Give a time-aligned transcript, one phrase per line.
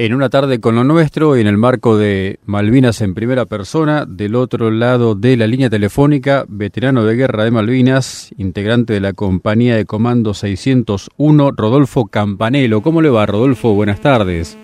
[0.00, 4.06] En una tarde con lo nuestro y en el marco de Malvinas en primera persona,
[4.06, 9.12] del otro lado de la línea telefónica, veterano de guerra de Malvinas, integrante de la
[9.12, 12.80] compañía de comando 601, Rodolfo Campanelo.
[12.80, 13.74] ¿Cómo le va, Rodolfo?
[13.74, 14.56] Buenas tardes.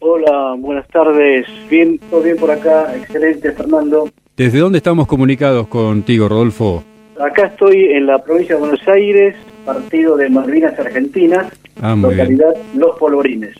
[0.00, 1.46] Hola, buenas tardes.
[1.70, 2.92] Bien, todo bien por acá.
[2.96, 4.08] Excelente, Fernando.
[4.36, 6.82] ¿Desde dónde estamos comunicados contigo, Rodolfo?
[7.20, 11.46] Acá estoy en la provincia de Buenos Aires, partido de Malvinas Argentinas,
[11.82, 13.54] Ah, localidad Los Polvorines.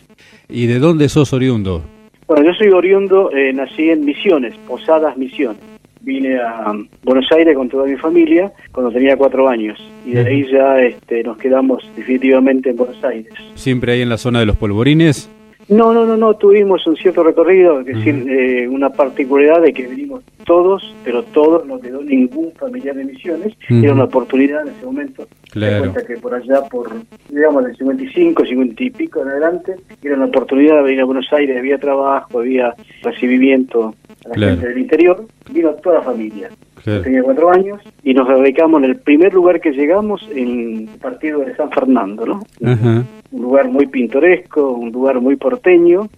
[0.51, 1.81] ¿Y de dónde sos oriundo?
[2.27, 5.61] Bueno, yo soy oriundo, eh, nací en Misiones, Posadas Misiones.
[6.01, 10.21] Vine a um, Buenos Aires con toda mi familia cuando tenía cuatro años y de
[10.21, 13.31] ahí ya este, nos quedamos definitivamente en Buenos Aires.
[13.53, 15.29] ¿Siempre ahí en la zona de los polvorines?
[15.69, 19.87] No, no, no, no, tuvimos un cierto recorrido, es decir, eh, una particularidad de que
[19.87, 24.85] venimos todos, pero todos, no quedó ningún familiar de Misiones, era una oportunidad en ese
[24.85, 25.27] momento.
[25.51, 25.79] Claro.
[25.79, 26.89] Cuenta que por allá, por,
[27.29, 31.31] digamos, del 55, 50 y pico en adelante, era una oportunidad de venir a Buenos
[31.31, 32.73] Aires, había trabajo, había
[33.03, 33.93] recibimiento
[34.25, 34.51] a la Claro.
[34.53, 36.49] gente del interior, vino toda la familia.
[36.83, 37.01] Claro.
[37.03, 41.41] Tenía cuatro años y nos radicamos en el primer lugar que llegamos, en el partido
[41.41, 42.39] de San Fernando, ¿no?
[42.65, 43.03] Ajá.
[43.31, 46.09] Un lugar muy pintoresco, un lugar muy porteño,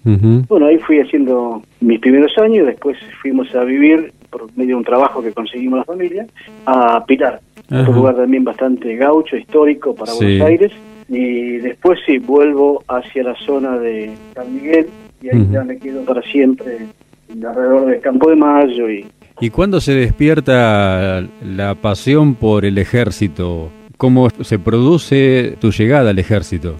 [0.47, 4.83] bueno, ahí fui haciendo mis primeros años, después fuimos a vivir, por medio de un
[4.83, 6.25] trabajo que conseguimos la familia,
[6.65, 7.39] a Pilar,
[7.69, 7.81] Ajá.
[7.81, 10.25] otro lugar también bastante gaucho, histórico para Sí.
[10.25, 10.71] Buenos Aires.
[11.07, 14.87] Y después sí, vuelvo hacia la zona de San Miguel
[15.21, 16.87] y ahí ya me quedo para siempre
[17.29, 18.89] alrededor del Campo de Mayo.
[18.89, 19.05] y
[19.39, 23.69] ¿Y cuándo se despierta la pasión por el ejército?
[23.97, 26.77] ¿Cómo se produce tu llegada al ejército?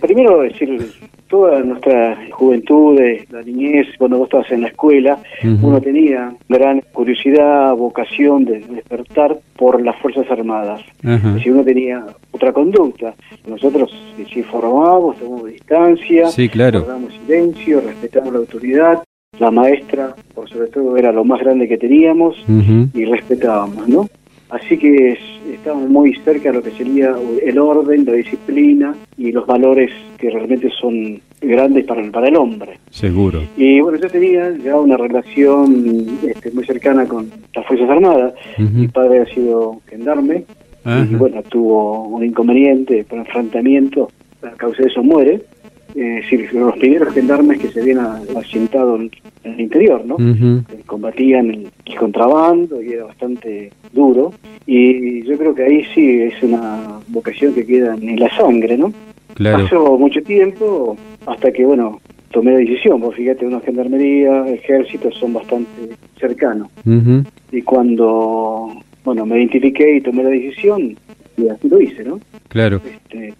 [0.00, 0.80] Primero, decir,
[1.28, 2.98] toda nuestra juventud,
[3.30, 5.18] la niñez, cuando vos estabas en la escuela,
[5.62, 10.82] uno tenía gran curiosidad, vocación de despertar por las Fuerzas Armadas.
[11.42, 13.14] Si uno tenía otra conducta,
[13.46, 13.90] nosotros
[14.32, 16.80] sí formábamos, tomamos distancia, Sí, claro.
[16.82, 19.02] guardamos silencio, respetamos la autoridad,
[19.38, 22.36] la maestra, por sobre todo, era lo más grande que teníamos
[22.94, 24.08] y respetábamos, ¿no?
[24.50, 25.18] Así que es-
[25.54, 30.30] estamos muy cerca de lo que sería el orden, la disciplina y los valores que
[30.30, 32.78] realmente son grandes para el, para el hombre.
[32.90, 33.40] Seguro.
[33.56, 38.34] Y bueno, yo tenía ya una relación este, muy cercana con las Fuerzas Armadas.
[38.58, 40.44] Mi padre ha sido gendarme
[41.12, 44.10] y bueno, tuvo un inconveniente por enfrentamiento,
[44.42, 45.42] a causa de eso muere.
[45.94, 47.98] Eh, fueron los primeros gendarmes que se habían
[48.36, 49.10] asentado en,
[49.44, 50.16] en el interior, ¿no?
[50.18, 54.32] Eh, combatían el, el contrabando y era bastante duro.
[54.66, 58.92] Y yo creo que ahí sí es una vocación que queda en la sangre, ¿no?
[59.34, 59.64] Claro.
[59.64, 60.96] Pasó mucho tiempo
[61.26, 62.00] hasta que, bueno,
[62.30, 63.00] tomé la decisión.
[63.00, 66.68] Vos fíjate, una gendarmería, ejército son bastante cercanos.
[67.52, 68.72] Y cuando,
[69.04, 70.96] bueno, me identifiqué y tomé la decisión,
[71.36, 72.20] y así lo hice, ¿no?
[72.48, 72.80] Claro.
[72.84, 73.34] Este,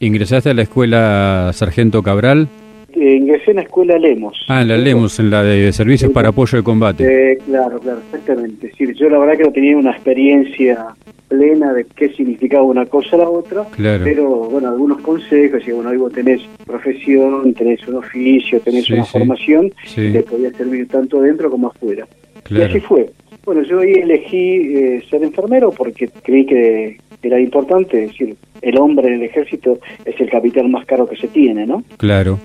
[0.00, 2.48] ¿Ingresaste a la escuela Sargento Cabral?
[2.94, 4.44] eh, ingresé en la escuela Lemos.
[4.48, 7.32] Ah, en la Lemos, en la de Servicios para Apoyo de Combate.
[7.32, 8.68] Eh, claro, claro, exactamente.
[8.68, 10.86] Decir, yo la verdad que no tenía una experiencia
[11.28, 14.02] plena de qué significaba una cosa a la otra, Claro.
[14.04, 18.94] pero bueno, algunos consejos, y bueno, ahí vos tenés profesión, tenés un oficio, tenés Sí,
[18.94, 19.10] una sí.
[19.12, 20.10] formación Sí.
[20.12, 22.06] que podía servir tanto dentro como afuera.
[22.36, 22.64] Y Claro.
[22.70, 23.10] así fue.
[23.44, 28.78] Bueno, yo ahí elegí eh, ser enfermero porque creí que era importante, es decir, el
[28.78, 31.82] hombre en el ejército es el capital más caro que se tiene, ¿no?
[31.96, 32.38] Claro.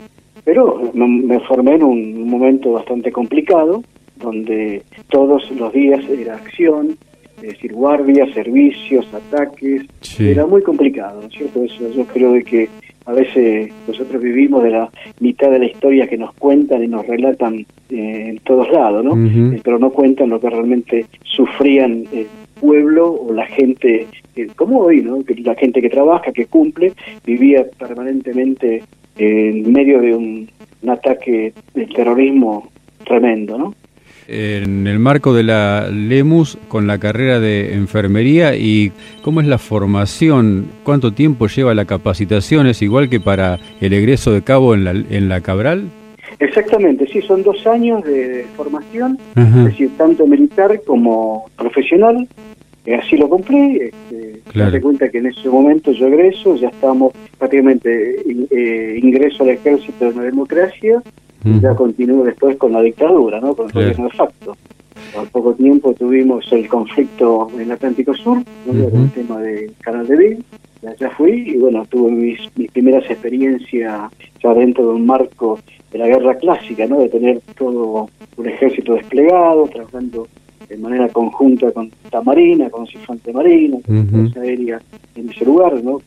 [0.43, 3.83] Pero me, me formé en un momento bastante complicado,
[4.17, 6.97] donde todos los días era acción,
[7.37, 10.29] es decir, guardias, servicios, ataques, Sí.
[10.29, 11.63] era muy complicado, ¿no es cierto?
[11.63, 12.69] Eso, yo creo de que
[13.05, 14.89] a veces nosotros vivimos de la
[15.19, 19.13] mitad de la historia que nos cuentan y nos relatan eh, en todos lados, ¿no?
[19.27, 22.27] Eh, pero no cuentan lo que realmente sufrían el
[22.61, 24.07] pueblo o la gente,
[24.55, 25.23] como hoy, ¿no?
[25.23, 26.93] Que la gente que trabaja, que cumple,
[27.25, 28.83] vivía permanentemente
[29.17, 30.49] en medio de un,
[30.81, 32.69] un ataque del terrorismo
[33.05, 33.75] tremendo, ¿no?
[34.27, 39.57] En el marco de la LEMUS, con la carrera de enfermería, ¿y cómo es la
[39.57, 40.67] formación?
[40.83, 42.67] ¿Cuánto tiempo lleva la capacitación?
[42.67, 45.89] ¿Es igual que para el egreso de cabo en la, en la Cabral?
[46.39, 52.27] Exactamente, sí, son dos años de formación, es decir, tanto militar como profesional.
[52.85, 53.77] Eh, así lo cumplí.
[53.81, 54.79] Este, Claro.
[54.81, 60.05] Cuenta que en ese momento yo egreso, ya estábamos prácticamente in- eh, ingreso al ejército
[60.09, 61.01] de la democracia,
[61.45, 63.55] y ya continúo después con la dictadura, ¿no?
[63.55, 63.87] con el Claro.
[63.87, 64.57] gobierno de facto.
[65.17, 68.89] Al poco tiempo tuvimos el conflicto en el Atlántico Sur, ¿no?
[68.89, 70.43] Con el tema del canal de Bill.
[70.83, 75.59] Y Allá fui y bueno, tuve mis, mis primeras experiencias ya dentro de un marco
[75.91, 76.99] de la guerra clásica, ¿no?
[76.99, 80.27] De tener todo un ejército desplegado, trabajando
[80.67, 84.09] de manera conjunta con la Marina, con de Marina, con la Ujú.
[84.11, 84.81] Fuerza Aérea
[85.15, 86.01] en ese lugar, ¿no?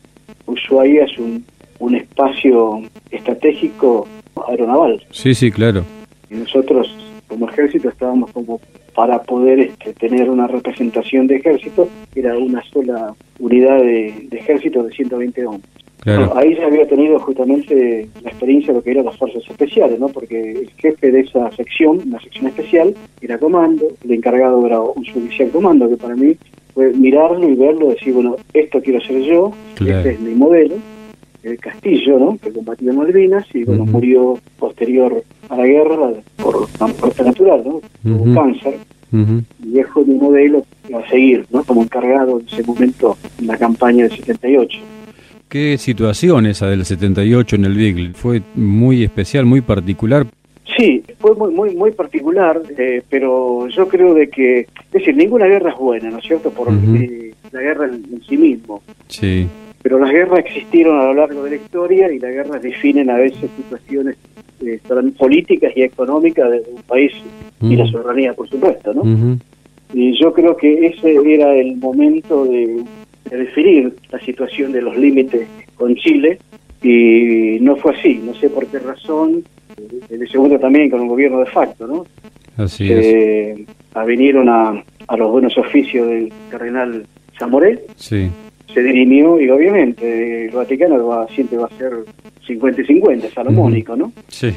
[0.45, 1.45] Ushuaia es un,
[1.79, 2.81] un espacio
[3.11, 4.07] estratégico
[4.47, 5.03] aeronaval.
[5.11, 5.83] Sí, sí, claro.
[6.29, 6.93] Y nosotros,
[7.27, 8.59] como ejército, estábamos como
[8.97, 14.91] para poder este, tener una representación de ejército, era una sola unidad de, ejército de
[14.91, 15.69] 120 hombres.
[16.05, 20.07] Ahí ya había tenido justamente la experiencia de lo que eran las fuerzas especiales, ¿no?
[20.09, 25.03] porque el jefe de esa sección, una sección especial, era comando, el encargado era un
[25.05, 26.35] suboficial comando, que para mí
[26.73, 30.75] fue mirarlo y verlo, decir, bueno, esto quiero ser yo, este es mi modelo,
[31.43, 32.37] el Castillo, ¿no?
[32.37, 37.81] que combatió en Malvinas y bueno, murió posterior a la guerra por muerte natural, ¿no?
[38.03, 38.77] Uh cáncer.
[39.63, 41.63] Y dejó mi modelo a seguir, ¿no?
[41.63, 44.79] Como encargado en ese momento en la campaña del 78.
[45.49, 48.13] ¿Qué situación esa del 78 en el Beagle?
[48.13, 50.27] ¿Fue muy especial, muy particular?
[50.75, 55.45] Sí, fue muy muy muy particular, eh, pero yo creo de que, es decir, ninguna
[55.45, 56.51] guerra es buena, ¿no es cierto?
[56.51, 58.83] Por eh, la guerra en, en, sí mismo.
[59.07, 59.47] Sí.
[59.81, 63.15] Pero las guerras existieron a lo largo de la historia y las guerras definen a
[63.15, 64.17] veces situaciones
[64.59, 64.79] eh,
[65.17, 67.13] políticas y económicas de un país
[67.61, 69.37] y la soberanía, por supuesto, ¿no?
[69.93, 72.83] Y yo creo que ese era el momento de,
[73.35, 76.39] definir la situación de los límites con Chile
[76.81, 79.43] y no fue así, no sé por qué razón,
[80.09, 82.05] el segundo también con un gobierno de facto, ¿no?
[82.57, 83.57] Así es.
[84.05, 87.05] vinieron a, a los buenos oficios del cardenal
[87.37, 87.81] Zamoré.
[87.95, 88.29] Sí
[88.77, 91.93] se dirimió y obviamente el Vaticano va, siempre va a ser
[92.45, 94.11] 50 y 50, salomónico, ¿no?
[94.27, 94.53] Sí.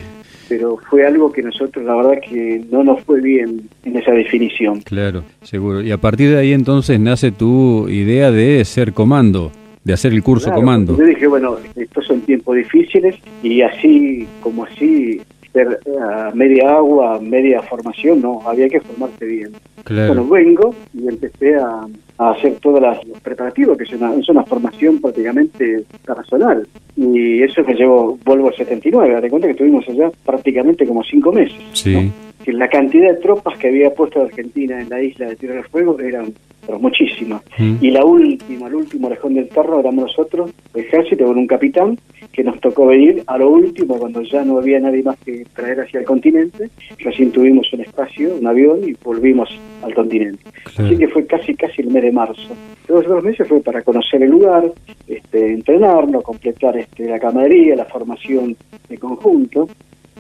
[0.51, 4.81] Pero fue algo que nosotros la verdad que no nos fue bien en esa definición.
[4.81, 5.81] Claro, seguro.
[5.81, 9.53] Y a partir de ahí entonces nace tu idea de ser comando,
[9.85, 10.99] de hacer el curso comando.
[10.99, 13.15] Yo dije, bueno, estos son tiempos difíciles
[13.45, 15.21] y así como así
[15.53, 19.53] ser a media agua, media formación, no, había que formarse bien.
[19.87, 21.87] Bueno, vengo y empecé a,
[22.29, 26.67] hacer todos los preparativos, que es una, es una formación prácticamente personal.
[26.97, 31.33] Y eso que llevo, vuelvo al 79, date cuenta que estuvimos allá prácticamente como cinco
[31.33, 31.59] meses.
[31.73, 32.13] Sí.
[32.45, 35.65] Que la cantidad de tropas que había puesto Argentina en la isla de Tierra del
[35.65, 36.33] Fuego eran
[36.67, 37.43] pero muchísimas.
[37.59, 37.77] Mm.
[37.81, 41.99] Y la última, el último lejón del Tarro éramos nosotros, el ejército, con un capitán,
[42.33, 45.81] que nos tocó venir a lo último, cuando ya no había nadie más que traer
[45.81, 49.49] hacia el continente, recién tuvimos un espacio, un avión, y volvimos
[49.83, 50.43] al continente.
[50.77, 52.55] Así que fue casi, casi el mes de marzo.
[52.89, 54.71] Los dos meses fue para conocer el lugar,
[55.07, 58.57] este, entrenarnos, completar este, la camaradería, la formación
[58.89, 59.69] de conjunto.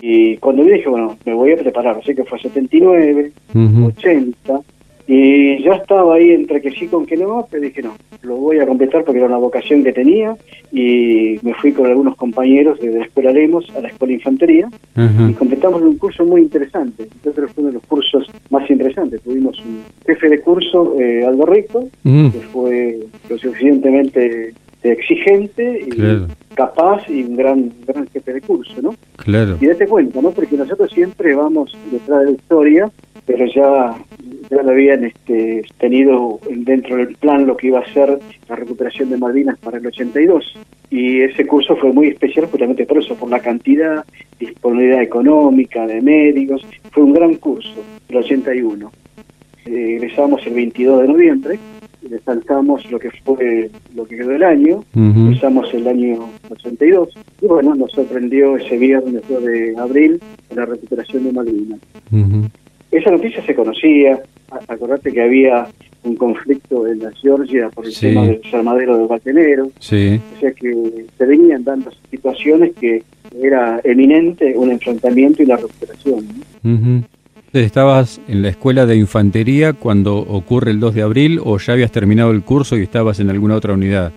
[0.00, 4.60] Y cuando dije, bueno, me voy a preparar, así que fue 79, 80,
[5.12, 8.60] y ya estaba ahí entre que sí con que no, pero dije no, lo voy
[8.60, 10.36] a completar porque era una vocación que tenía.
[10.70, 14.68] Y me fui con algunos compañeros de la Escuela Lemos a la Escuela Infantería.
[14.96, 17.08] Y completamos un curso muy interesante.
[17.12, 19.20] Entonces fue uno de los cursos más interesantes.
[19.22, 24.54] Tuvimos un jefe de curso, eh, Aldo Rico, que fue lo suficientemente
[24.84, 28.94] exigente y capaz y un gran gran jefe de curso, ¿no?
[29.24, 29.56] Claro.
[29.60, 30.30] Y date cuenta, ¿no?
[30.30, 32.90] Porque nosotros siempre vamos detrás de la historia,
[33.26, 33.96] pero ya
[34.50, 38.18] ya lo habían este, tenido dentro del plan lo que iba a ser
[38.48, 40.54] la recuperación de Malvinas para el 82.
[40.90, 44.04] Y ese curso fue muy especial justamente por eso, por la cantidad,
[44.40, 46.66] disponibilidad económica, de medios.
[46.90, 48.90] Fue un gran curso, el 81.
[49.66, 51.58] Eh, egresamos el 22 de noviembre,
[52.24, 57.08] saltamos lo que fue lo que quedó del año, empezamos el año 82
[57.42, 60.20] y bueno, nos sorprendió ese viernes de abril
[60.54, 61.80] la recuperación de Malvinas.
[62.90, 64.20] Esa noticia se conocía,
[64.68, 65.68] acordate que había
[66.02, 69.70] un conflicto en la Georgia por el tema del armadero de Valtenero.
[69.78, 70.20] Sí.
[70.36, 73.02] O sea que se venían dando situaciones que
[73.40, 76.26] era eminente un enfrentamiento y la recuperación.
[77.52, 81.90] ¿Estabas en la escuela de infantería cuando ocurre el 2 de abril o ya habías
[81.90, 84.12] terminado el curso y estabas en alguna otra unidad?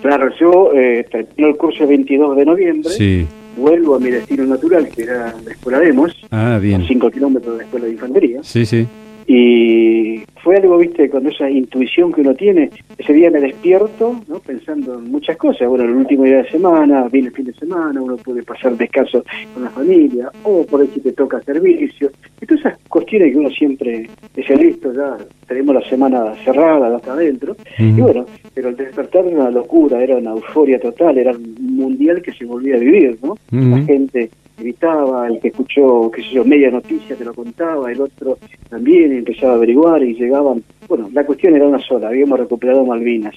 [0.00, 2.90] Claro, yo eh, terminé el curso el 22 de noviembre.
[2.90, 3.26] Sí
[3.58, 6.82] vuelvo a mi destino natural, que era la escuela de Emos, ah, bien.
[6.82, 8.42] a 5 kilómetros de la escuela de infantería.
[8.42, 8.86] Sí, sí.
[9.30, 14.38] Y fue algo, viste, cuando esa intuición que uno tiene, ese día me despierto, ¿no?
[14.38, 15.68] Pensando en muchas cosas.
[15.68, 19.22] Bueno, el último día de semana, viene el fin de semana, uno puede pasar descanso
[19.52, 22.10] con la familia, o por ahí si te toca servicio.
[22.40, 27.12] Y todas esas cuestiones que uno siempre dice, listo, ya tenemos la semana cerrada, hasta
[27.12, 27.54] adentro.
[27.78, 32.22] Y bueno, pero el despertar era una locura, era una euforia total, era un mundial
[32.22, 33.34] que se volvía a vivir, ¿no?
[33.50, 38.00] La gente gritaba, el que escuchó, qué sé yo, media noticia te lo contaba, el
[38.00, 38.38] otro
[38.68, 40.62] también empezaba a averiguar y llegaban.
[40.88, 43.34] Bueno, la cuestión era una sola, habíamos recuperado Malvinas.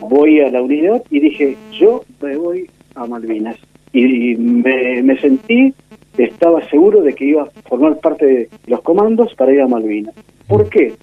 [0.00, 3.56] Voy a la unidad y dije, yo me voy a Malvinas.
[3.92, 5.72] Y, me, sentí,
[6.16, 10.14] estaba seguro de que iba a formar parte de los comandos para ir a Malvinas.
[10.46, 10.94] ¿Por qué?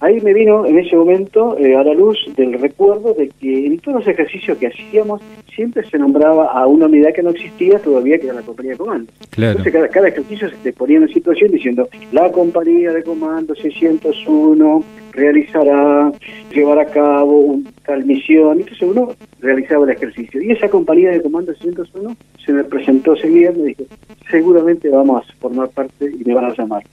[0.00, 3.78] Ahí me vino en ese momento eh, a la luz del recuerdo de que en
[3.78, 5.20] todos los ejercicios que hacíamos
[5.54, 8.78] siempre se nombraba a una unidad que no existía todavía, que era la compañía de
[8.78, 9.12] comando.
[9.36, 13.54] Entonces cada, cada ejercicio se te ponía en una situación diciendo, la compañía de comando
[13.54, 14.84] 601
[15.16, 16.12] realizará,
[16.54, 18.60] llevará a cabo una tal misión.
[18.60, 19.08] Entonces uno
[19.40, 20.40] realizaba el ejercicio.
[20.42, 23.84] Y esa compañía de comando 601 se me presentó ese día y me dijo,
[24.30, 26.84] seguramente vamos a formar parte y me van a llamar.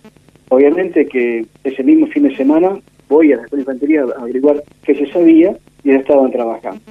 [0.49, 2.79] Obviamente que ese mismo fin de semana
[3.13, 6.81] voy a la escuela de infantería a averiguar qué se sabía y ya estaban trabajando.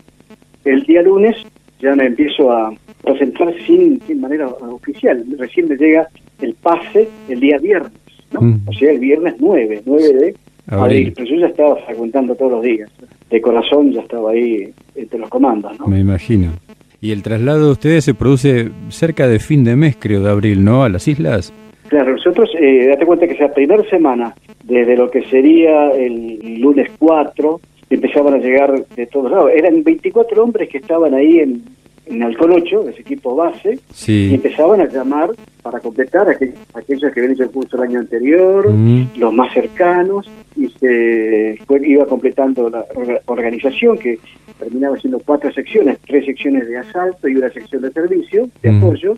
[0.64, 1.36] El día lunes
[1.80, 5.24] ya me empiezo a presentar sin, sin manera oficial.
[5.36, 6.08] Recién me llega
[6.40, 7.92] el pase el día viernes,
[8.30, 8.40] ¿no?
[8.40, 8.60] Mm.
[8.66, 10.34] O sea, el viernes 9, 9 de
[10.68, 11.12] abril.
[11.16, 12.90] Pero yo ya estaba frecuentando todos los días.
[13.28, 15.86] De corazón ya estaba ahí entre los comandos, ¿no?
[15.86, 16.52] Me imagino.
[17.00, 20.64] Y el traslado de ustedes se produce cerca de fin de mes, creo, de abril,
[20.64, 20.84] ¿no?
[20.84, 21.52] A las islas.
[21.88, 26.90] Claro, nosotros, eh, date cuenta que esa primera semana, desde lo que sería el lunes
[26.98, 29.50] 4, empezaban a llegar de todos lados.
[29.54, 31.62] Eran 24 hombres que estaban ahí en,
[32.06, 35.30] en Alcón 8, ese equipo base, y empezaban a llamar
[35.62, 39.12] para completar a aquellos, que habían hecho el curso el año anterior, mm.
[39.16, 42.84] los más cercanos, y se iba completando la
[43.26, 44.18] organización que
[44.58, 48.78] terminaba siendo cuatro secciones, tres secciones de asalto y una sección de servicio, de mm.
[48.78, 49.16] apoyo.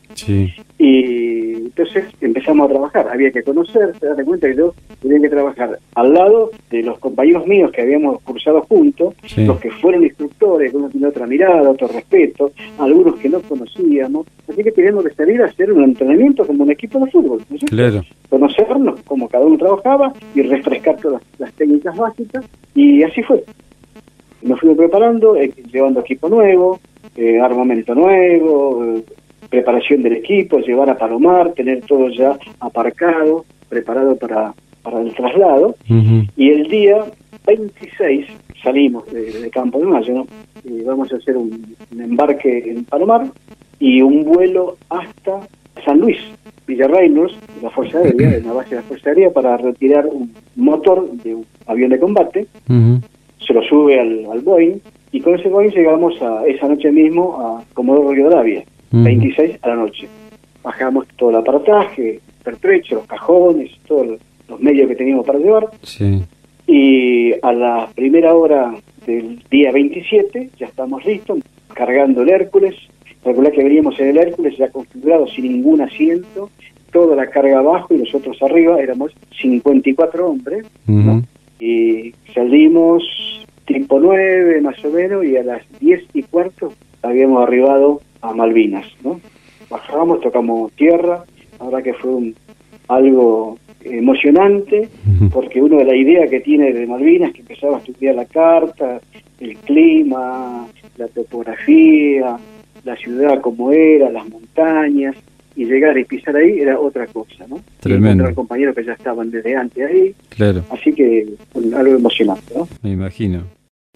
[0.79, 5.79] Y entonces empezamos a trabajar, había que conocerse, dar cuenta que yo tenía que trabajar
[5.95, 10.89] al lado de los compañeros míos que habíamos cursado juntos, los que fueron instructores, uno
[10.89, 15.47] tiene otra mirada, otro respeto, algunos que no conocíamos, así que teníamos que salir a
[15.47, 17.43] hacer un entrenamiento como un equipo de fútbol,
[18.29, 23.45] conocernos cómo cada uno trabajaba y refrescar todas las técnicas básicas, y así fue
[24.45, 26.79] nos fuimos preparando, eh, llevando equipo nuevo,
[27.17, 29.05] eh, armamento nuevo, eh,
[29.49, 35.77] preparación del equipo, llevar a Palomar, tener todo ya aparcado, preparado para, para el traslado.
[36.37, 37.05] Y el día
[37.47, 38.27] 26
[38.63, 40.27] salimos de, Campo de Mayo, ¿no?
[40.85, 43.27] vamos a hacer un, embarque en Palomar
[43.79, 45.41] y un vuelo hasta
[45.85, 46.19] San Luis,
[46.67, 51.11] Villarreinos, la Fuerza Aérea, en la base de la Fuerza Aérea, para retirar un motor
[51.11, 52.47] de un avión de combate
[53.47, 54.79] se lo sube al, al Boeing
[55.13, 59.77] y con ese Boeing llegamos a esa noche mismo a Comodoro Rivadavia, 26 a la
[59.77, 60.09] noche.
[60.63, 65.69] Bajamos todo el aparataje, pertrecho, los cajones, todos los medios que teníamos para llevar.
[66.67, 68.75] Y a la primera hora
[69.07, 71.41] del día 27 ya estamos listos,
[71.75, 72.75] cargando el Hércules.
[73.25, 76.51] Recuerda que veníamos en el Hércules ya configurado sin ningún asiento,
[76.93, 80.67] toda la carga abajo y nosotros arriba, éramos 54 hombres,
[81.59, 83.03] y salimos
[83.67, 88.87] tipo 9 más o menos y a las 10 y cuarto habíamos arribado a Malvinas,
[89.03, 89.21] ¿no?
[89.71, 91.25] Bajamos, tocamos tierra,
[91.59, 92.35] ahora que fue un,
[92.89, 94.89] algo emocionante,
[95.33, 99.01] porque uno de la idea que tiene de Malvinas, que empezaba a estudiar la carta,
[99.41, 100.67] el clima,
[100.97, 102.37] la topografía,
[102.85, 105.17] la ciudad como era, las montañas,
[105.57, 107.61] y llegar y pisar ahí era otra cosa, ¿no?
[107.81, 108.29] Tremendo.
[108.29, 110.15] Y compañeros que ya estaban desde antes ahí.
[110.31, 110.65] Claro.
[110.71, 112.69] Así que algo emocionante, ¿no?
[112.83, 113.43] Me imagino.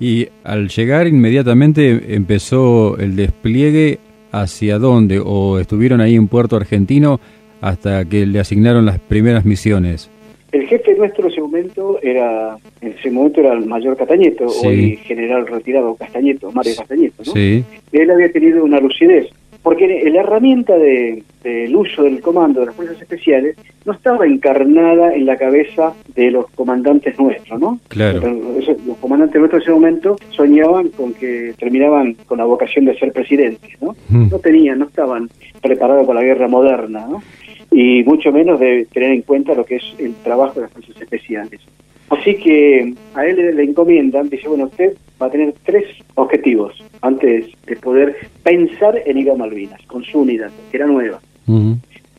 [0.00, 3.98] Y al llegar inmediatamente empezó el despliegue
[4.30, 7.18] hacia dónde o estuvieron ahí en Puerto Argentino
[7.60, 10.08] hasta que le asignaron las primeras misiones.
[10.50, 14.96] El jefe nuestro en ese momento era, en ese momento era el mayor Castañeto, hoy
[14.96, 17.32] general retirado Castañeto, Mario Castañeto, ¿no?
[17.32, 17.64] Sí.
[17.92, 19.28] Él había tenido una lucidez
[19.62, 25.12] porque la herramienta del de, uso del comando de las fuerzas especiales no estaba encarnada
[25.12, 27.80] en la cabeza de los comandantes nuestros, ¿no?
[27.88, 28.20] Claro.
[28.22, 33.12] los comandantes nuestros en ese momento soñaban con que terminaban con la vocación de ser
[33.12, 33.96] presidentes, ¿no?
[34.08, 34.28] Mm.
[34.30, 35.28] No tenían, no estaban
[35.60, 37.22] preparados para la guerra moderna, ¿no?
[37.70, 41.00] Y mucho menos de tener en cuenta lo que es el trabajo de las fuerzas
[41.00, 41.60] especiales.
[42.10, 45.84] Así que a él le encomiendan, dice, bueno, usted va a tener tres
[46.14, 51.20] objetivos antes de poder pensar en ir a Malvinas, con su unidad, que era nueva.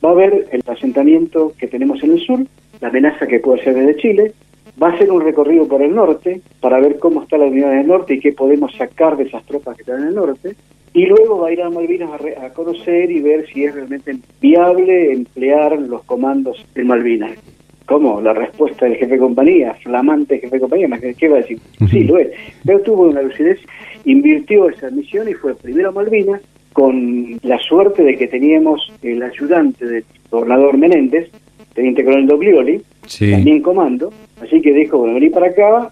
[0.03, 2.45] Va a ver el asentamiento que tenemos en el sur,
[2.81, 4.33] la amenaza que puede ser desde Chile,
[4.81, 7.87] va a hacer un recorrido por el norte para ver cómo está la unidad del
[7.87, 10.55] norte y qué podemos sacar de esas tropas que están en el norte,
[10.93, 14.17] y luego va a ir a Malvinas a, a conocer y ver si es realmente
[14.41, 17.31] viable emplear los comandos en Malvinas.
[17.85, 18.21] ¿Cómo?
[18.21, 21.59] La respuesta del jefe de compañía, flamante jefe de compañía, ¿qué va a decir?
[21.89, 22.29] Sí, lo es.
[22.63, 23.59] Pero tuvo una lucidez,
[24.05, 26.41] invirtió esa misión y fue primero a Malvinas,
[26.73, 31.29] con la suerte de que teníamos el ayudante del gobernador Menéndez,
[31.73, 32.81] teniente coronel Doglioli,
[33.19, 35.89] también comando, así que dijo, bueno, vení para acá,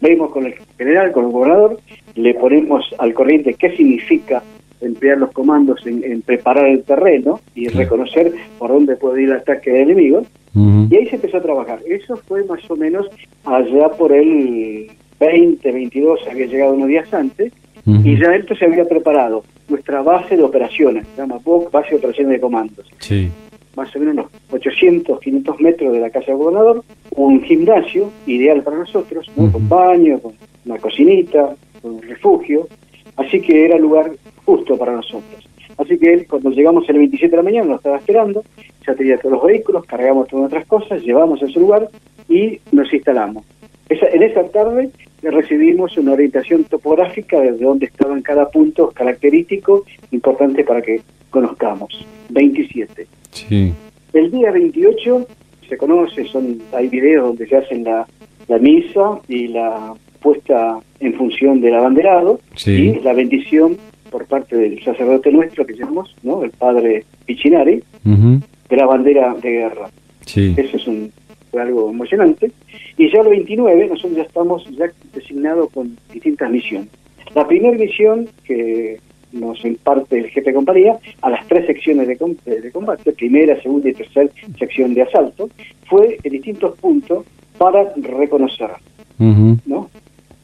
[0.00, 1.78] vemos con el general, con el gobernador,
[2.16, 4.42] le ponemos al corriente qué significa
[4.80, 9.70] emplear los comandos en, preparar el terreno y reconocer por dónde puede ir el ataque
[9.70, 10.22] del enemigo,
[10.54, 11.80] Y ahí se empezó a trabajar.
[11.86, 13.06] Eso fue más o menos
[13.44, 17.52] allá por el 20, 22, había llegado unos días antes,
[17.86, 19.44] y ya esto se había preparado.
[19.68, 22.86] Nuestra base de operaciones, se llama BOC, base de operaciones de comandos.
[22.98, 23.30] Sí.
[23.76, 28.62] Más o menos unos 800, 500 metros de la casa del gobernador, un gimnasio ideal
[28.62, 30.32] para nosotros, con baño, con
[30.64, 31.54] una cocinita,
[31.86, 32.68] un refugio,
[33.16, 34.12] así que era lugar
[34.44, 35.48] justo para nosotros.
[35.78, 38.44] Así que él, cuando llegamos el 27 de la mañana, nos estaba esperando,
[38.86, 41.88] ya tenía todos los vehículos, cargamos todas nuestras cosas, llevamos a ese lugar
[42.28, 43.44] y nos instalamos.
[43.88, 44.90] en esa tarde
[45.22, 52.06] recibimos una orientación topográfica desde donde estaban cada punto característico importante para que conozcamos.
[52.30, 53.06] 27.
[53.32, 53.72] Sí.
[54.12, 55.26] El día 28
[55.68, 58.06] se conoce, son hay videos donde se hacen la,
[58.48, 63.76] la misa y la puesta en función del abanderado y la bendición
[64.10, 66.42] por parte del sacerdote nuestro que llamamos, ¿no?
[66.42, 69.90] El padre Pichinari, de la bandera de guerra.
[70.24, 70.54] Sí.
[70.56, 71.12] Eso es un,
[71.50, 72.50] fue algo emocionante.
[72.96, 76.88] Y ya el 29 nosotros ya estamos ya designados con distintas misiones.
[77.34, 78.98] La primera misión que
[79.32, 83.90] nos imparte el jefe de compañía a las tres secciones de, de combate, primera, segunda
[83.90, 85.50] y tercera sección de asalto,
[85.86, 87.24] fue en distintos puntos
[87.58, 88.70] para reconocer.
[89.18, 89.90] ¿no?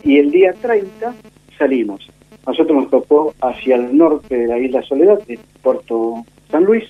[0.04, 1.14] Y el día 30
[1.59, 2.09] salimos.
[2.47, 6.85] Nosotros nos tocó hacia el norte de la isla Soledad, de Puerto San Luis.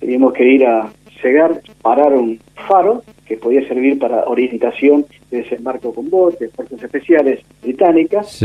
[0.00, 0.90] Teníamos que ir a
[1.22, 2.38] cegar, parar un
[2.68, 8.42] faro que podía servir para orientación de desembarco con botes, fuerzas especiales británicas.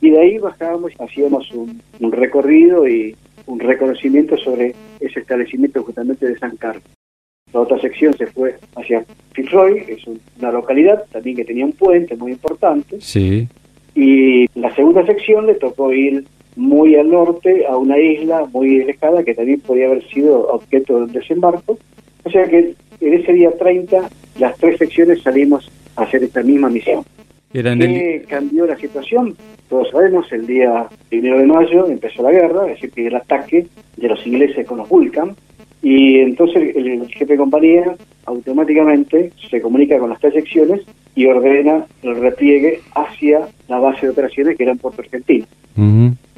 [0.00, 1.80] Y de ahí bajábamos, hacíamos un,
[2.12, 6.84] recorrido y un reconocimiento sobre ese establecimiento justamente de San Carlos.
[7.56, 10.02] La otra sección se fue hacia Fitzroy, que es
[10.38, 13.00] una localidad también que tenía un puente muy importante.
[13.00, 13.48] Sí.
[13.94, 19.24] Y la segunda sección le tocó ir muy al norte a una isla muy alejada
[19.24, 21.78] que también podía haber sido objeto de desembarco.
[22.24, 24.06] O sea que en ese día 30
[24.38, 27.04] las tres secciones salimos a hacer esta misma misión.
[27.50, 29.34] ¿Qué cambió la situación?
[29.70, 33.66] Todos sabemos, el día primero de mayo empezó la guerra, es decir, que el ataque
[33.96, 35.34] de los ingleses con los Vulcan,
[35.82, 40.80] y entonces el, jefe de compañía automáticamente se comunica con las tres secciones
[41.14, 45.46] y ordena el repliegue hacia la base de operaciones que era en Puerto Argentino.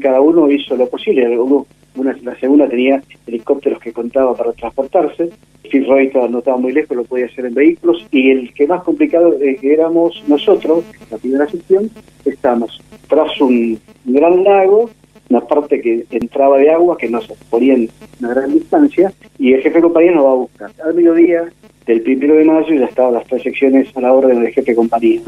[0.00, 1.38] Cada uno hizo lo posible.
[1.38, 5.30] Uno, una, la segunda tenía helicópteros que contaba para transportarse.
[5.68, 8.06] Fitzroy no estaba muy lejos, lo podía hacer en vehículos.
[8.10, 11.90] Y el que más complicado es que éramos nosotros, la primera sección,
[12.24, 14.90] estamos tras un gran lago
[15.30, 17.88] una parte que entraba de agua que nos ponía en
[18.20, 20.70] una gran distancia y el jefe de compañía nos va a buscar.
[20.84, 21.44] Al mediodía
[21.86, 24.76] del primero de mayo ya estaban las tres secciones a la orden del jefe de
[24.76, 25.20] compañía.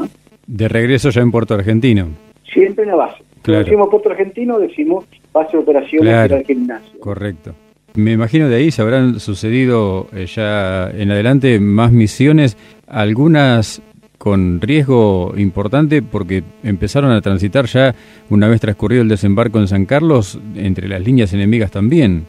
[0.47, 2.07] De regreso ya en Puerto Argentino.
[2.51, 3.23] Siempre en la base.
[3.43, 6.99] Cuando decimos Puerto Argentino, decimos base de operaciones del gimnasio.
[6.99, 7.55] Correcto.
[7.95, 13.81] Me imagino de ahí se habrán sucedido eh, ya en adelante más misiones, algunas
[14.21, 17.95] con riesgo importante porque empezaron a transitar ya
[18.29, 22.25] una vez transcurrido el desembarco en San Carlos entre las líneas enemigas también.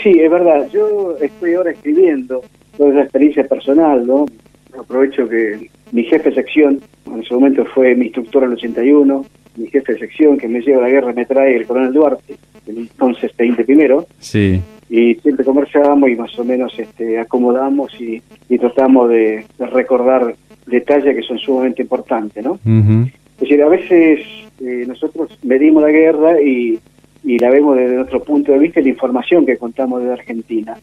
[0.00, 0.68] Sí, es verdad.
[0.72, 2.40] Yo estoy ahora escribiendo
[2.78, 4.26] toda esa experiencia personal, ¿no?
[4.78, 6.80] Aprovecho que mi jefe de sección,
[7.12, 9.24] en ese momento fue mi instructor al 81,
[9.56, 12.36] mi jefe de sección que me lleva a la guerra me trae el coronel Duarte,
[12.68, 14.06] el entonces teniente primero.
[14.20, 14.60] Sí.
[14.88, 18.22] Y siempre conversábamos y más o menos este, acomodamos y,
[18.56, 22.58] tratamos de recordar detalles que son sumamente importantes, ¿no?
[23.34, 24.20] Es decir, a veces
[24.60, 26.78] eh, nosotros medimos la guerra y,
[27.24, 30.76] la vemos desde nuestro punto de vista la información que contamos desde Argentina,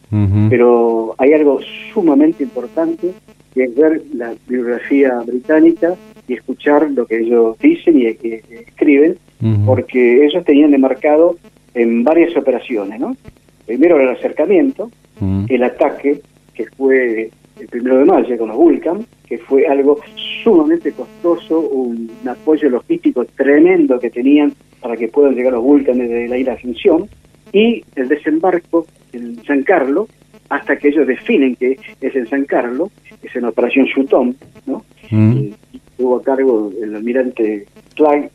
[0.50, 1.60] pero hay algo
[1.94, 3.14] sumamente importante
[3.54, 5.96] que es ver la bibliografía británica
[6.28, 9.18] y escuchar lo que ellos dicen y que escriben,
[9.68, 11.38] porque ellos tenían demarcado
[11.76, 13.16] en varias operaciones, ¿no?
[13.68, 14.90] Primero el acercamiento,
[15.48, 16.22] el ataque,
[16.56, 19.98] que fue el primero de mayo con los Vulcan, que fue algo
[20.44, 26.28] sumamente costoso, un, apoyo logístico tremendo que tenían para que puedan llegar los Vulcan desde
[26.28, 27.08] la isla Asunción,
[27.54, 30.10] y el desembarco en San Carlos,
[30.50, 32.92] hasta que ellos definen que es en San Carlos,
[33.24, 34.84] es en operación Sutton, ¿no?
[35.10, 35.52] Mm.
[35.96, 38.30] tuvo a cargo el almirante Clyde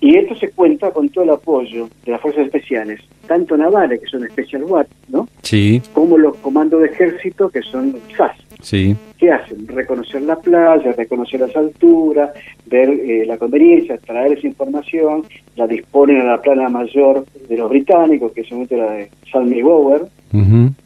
[0.00, 4.06] y esto se cuenta con todo el apoyo de las fuerzas especiales, tanto navales, que
[4.06, 5.28] son Special Watch, ¿no?
[5.42, 5.82] Sí.
[5.92, 8.36] Como los comandos de ejército, que son SAS.
[8.60, 8.96] Sí.
[9.18, 9.66] ¿Qué hacen?
[9.66, 12.30] Reconocer la playa, reconocer las alturas,
[12.66, 15.24] ver eh, la conveniencia, traer esa información,
[15.56, 19.10] la disponen a la plana mayor de los británicos, que en ese momento era de
[19.30, 20.02] Salmi Bower,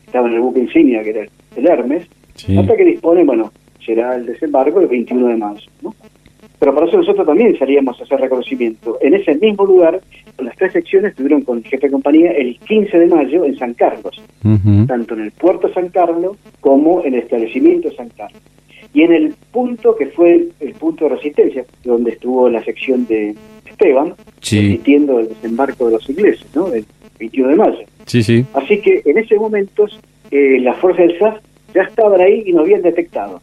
[0.06, 2.06] estaba en el buque insignia, que era el Hermes,
[2.58, 3.52] hasta que disponen, bueno,
[3.84, 5.94] será el desembarco el 21 de marzo, ¿no?
[6.62, 8.96] Pero para eso nosotros también salíamos a hacer reconocimiento.
[9.00, 10.00] En ese mismo lugar,
[10.38, 13.74] las tres secciones estuvieron con el jefe de compañía el 15 de mayo en San
[13.74, 14.22] Carlos,
[14.86, 18.40] tanto en el puerto San Carlos como en el establecimiento San Carlos.
[18.94, 23.34] Y en el punto que fue el punto de resistencia, donde estuvo la sección de
[23.68, 26.72] Esteban, resistiendo el desembarco de los ingleses, ¿no?
[26.72, 26.86] El
[27.18, 27.84] 21 de mayo.
[28.06, 28.46] Sí, sí.
[28.54, 29.88] Así que en ese momento
[30.30, 31.40] eh, las fuerzas del SAS
[31.74, 33.42] ya estaban ahí y nos habían detectado.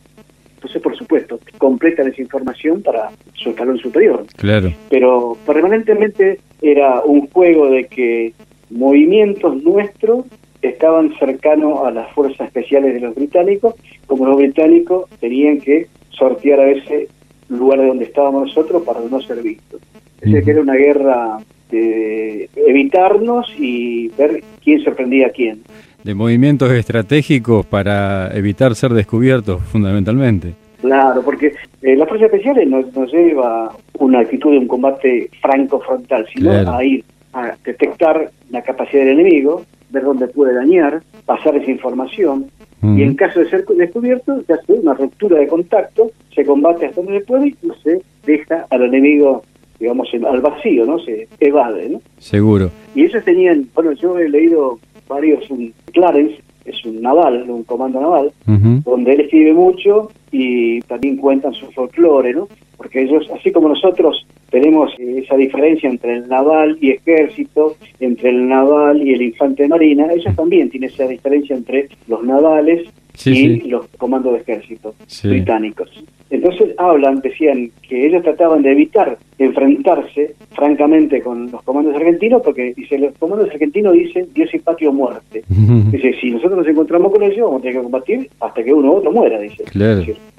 [0.60, 4.26] Entonces, por supuesto, completan esa información para su escalón superior.
[4.36, 4.74] Claro.
[4.90, 8.34] Pero permanentemente era un juego de que
[8.70, 10.26] movimientos nuestros
[10.62, 16.60] estaban cercanos a las fuerzas especiales de los británicos, como los británicos tenían que sortear
[16.60, 17.08] a ese
[17.48, 19.80] lugar de donde estábamos nosotros para no ser vistos.
[20.20, 21.38] Es decir, que era una guerra
[21.72, 25.62] de evitarnos y ver quién sorprendía a quién
[26.04, 30.54] de movimientos estratégicos para evitar ser descubiertos fundamentalmente.
[30.82, 36.52] Claro, porque eh, las fuerzas especiales no, lleva una actitud de un combate franco-frontal, sino
[36.52, 42.48] a ir a detectar la capacidad del enemigo, ver dónde puede dañar, pasar esa información,
[42.82, 47.02] y en caso de ser descubierto, se hace una ruptura de contacto, se combate hasta
[47.02, 49.44] donde se puede y se deja al enemigo
[49.80, 51.00] digamos, al vacío, ¿no?
[51.00, 52.02] Se evade, ¿no?
[52.18, 52.70] Seguro.
[52.96, 54.78] Y ellos tenían, bueno, yo he leído
[55.10, 61.18] varios, un Clarence, es un naval, un comando naval, donde él escribe mucho y también
[61.18, 62.48] cuentan su folclore, ¿no?
[62.78, 68.48] Porque ellos, así como nosotros tenemos esa diferencia entre el naval y ejército, entre el
[68.48, 72.88] naval y el infante de marina, ellos también tienen esa diferencia entre los navales
[73.26, 75.90] y los comandos de ejército británicos.
[76.30, 82.74] Entonces hablan, decían que ellos trataban de evitar enfrentarse francamente con los comandos argentinos, porque
[82.76, 85.44] dice, los comandos argentinos dicen Dios y patio muerte.
[85.92, 88.92] Dice, si nosotros nos encontramos con ellos, vamos a tener que combatir hasta que uno
[88.92, 89.64] u otro muera, dice.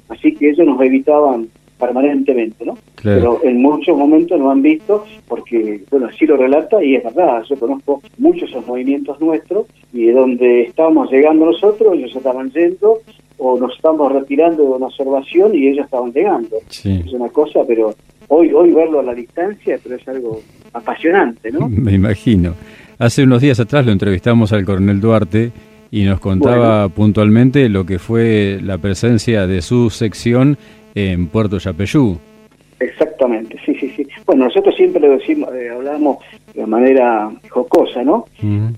[0.09, 1.47] así que ellos nos evitaban
[1.81, 2.77] permanentemente, ¿no?
[3.01, 7.43] Pero en muchos momentos nos han visto, porque, bueno, así lo relata y es verdad,
[7.49, 12.99] yo conozco muchos esos movimientos nuestros y de donde estábamos llegando nosotros, ellos estaban yendo
[13.43, 16.57] o nos estamos retirando de una observación y ellos estaban llegando.
[16.69, 17.95] Es una cosa, pero
[18.27, 20.39] hoy hoy verlo a la distancia, pero es algo
[20.73, 21.67] apasionante, ¿no?
[21.69, 22.53] Me imagino.
[22.99, 25.51] Hace unos días atrás lo entrevistamos al coronel Duarte
[25.89, 30.55] y nos contaba puntualmente lo que fue la presencia de su sección
[30.93, 32.19] en Puerto Yapeyú.
[32.79, 34.07] Exactamente, sí, sí, sí.
[34.27, 36.17] Bueno, nosotros siempre lo decimos, eh, hablamos
[36.53, 38.25] de manera jocosa, ¿no?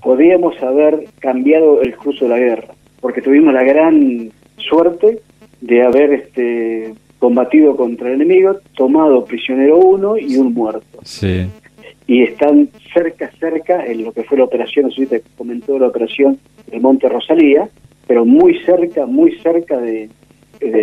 [0.02, 2.68] Podríamos haber cambiado el curso de la guerra,
[3.00, 5.20] porque tuvimos la gran suerte
[5.60, 10.98] de haber este combatido contra el enemigo, tomado prisionero uno y un muerto.
[11.04, 11.46] Sí.
[12.06, 16.38] Y están cerca, cerca, en lo que fue la operación, si te comentó la operación
[16.70, 17.68] del Monte Rosalía,
[18.06, 20.10] pero muy cerca, muy cerca de,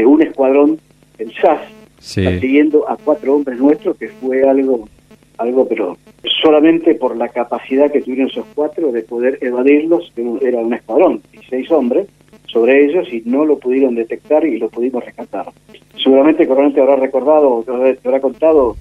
[0.05, 0.79] un escuadrón,
[1.19, 1.61] el SAS,
[1.99, 4.89] siguiendo a cuatro hombres nuestros, que fue algo,
[5.37, 5.97] algo, pero
[6.41, 11.37] solamente por la capacidad que tuvieron esos cuatro de poder evadirlos, era un escuadrón, y
[11.47, 12.07] seis hombres,
[12.51, 15.47] sobre ellos y no lo pudieron detectar y lo pudimos rescatar.
[16.01, 18.75] Seguramente el coronel te habrá recordado, te habrá contado,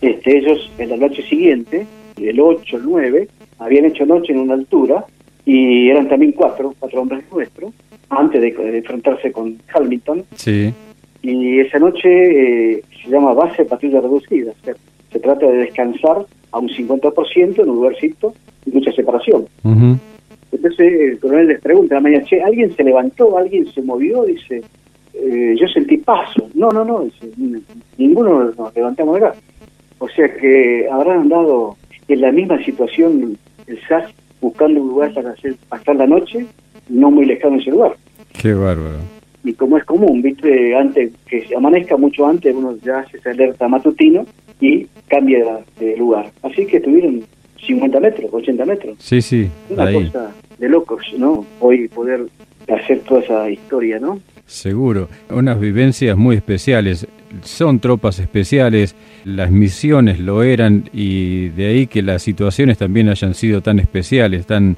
[0.00, 4.54] este, ellos en la noche siguiente, el 8, el 9, habían hecho noche en una
[4.54, 5.04] altura
[5.44, 7.72] y eran también cuatro, cuatro hombres nuestros,
[8.08, 10.24] antes de, enfrentarse con Hamilton.
[10.34, 10.72] Sí.
[11.22, 14.52] Y esa noche eh, se llama base patrulla reducida.
[15.12, 18.34] se trata de descansar a un 50% en un lugarcito
[18.66, 19.46] y mucha separación.
[20.52, 23.38] Entonces el coronel les pregunta a la mañana, che, ¿alguien se levantó?
[23.38, 24.24] ¿Alguien se movió?
[24.24, 24.62] Dice,
[25.14, 26.48] eh, yo sentí paso.
[26.54, 27.30] No, no, no, dice,
[27.98, 29.36] ninguno nos levantamos de acá.
[29.98, 31.76] O sea que habrán andado
[32.08, 33.36] en la misma situación
[33.66, 36.46] el SAS buscando un lugar para hacer pasar la noche,
[36.88, 37.96] no muy lejano ese lugar.
[38.40, 38.98] Qué bárbaro.
[39.44, 43.30] Y como es común, viste, antes que se amanezca mucho antes, uno ya hace esa
[43.30, 44.26] alerta matutino
[44.60, 46.30] y cambia de lugar.
[46.42, 47.22] Así que estuvieron
[47.66, 48.96] 50 metros, 80 metros.
[48.98, 49.48] Sí, sí.
[49.68, 51.46] Una cosa de locos, ¿no?
[51.60, 52.26] Hoy poder
[52.68, 54.20] hacer toda esa historia, ¿no?
[54.46, 55.08] Seguro.
[55.30, 57.06] Unas vivencias muy especiales.
[57.42, 63.34] Son tropas especiales, las misiones lo eran y de ahí que las situaciones también hayan
[63.34, 64.76] sido tan especiales, tan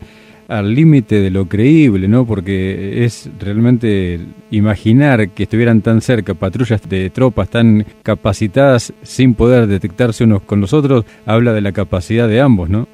[0.52, 2.26] al límite de lo creíble, ¿no?
[2.26, 9.66] Porque es realmente imaginar que estuvieran tan cerca patrullas de tropas tan capacitadas sin poder
[9.66, 12.86] detectarse unos con los otros, habla de la capacidad de ambos, ¿no?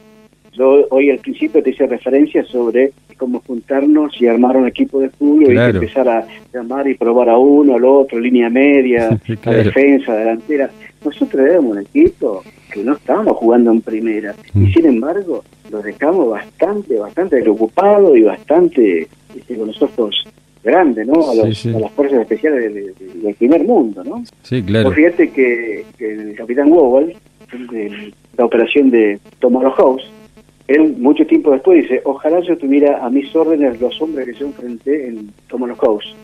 [0.52, 5.10] Yo hoy al principio te hice referencia sobre cómo juntarnos y armar un equipo de
[5.10, 9.10] fútbol y empezar a llamar y probar a uno, al otro, línea media,
[9.44, 10.70] la defensa, delantera.
[11.04, 14.72] Nosotros éramos un equipo que no estábamos jugando en primera y mm.
[14.72, 20.24] sin embargo lo dejamos bastante, bastante ocupado y bastante este, con nosotros
[20.62, 21.30] grande, ¿no?
[21.30, 24.22] A, las fuerzas especiales del primer mundo, ¿no?
[24.42, 24.88] Sí, claro.
[24.88, 27.16] Pues fíjate que, el capitán Wowell,
[27.70, 30.10] de la operación de Tomorrow House,
[30.66, 34.46] él mucho tiempo después dice, ojalá yo tuviera a mis órdenes los hombres que yo
[34.46, 36.14] enfrenté en Tomorrow House.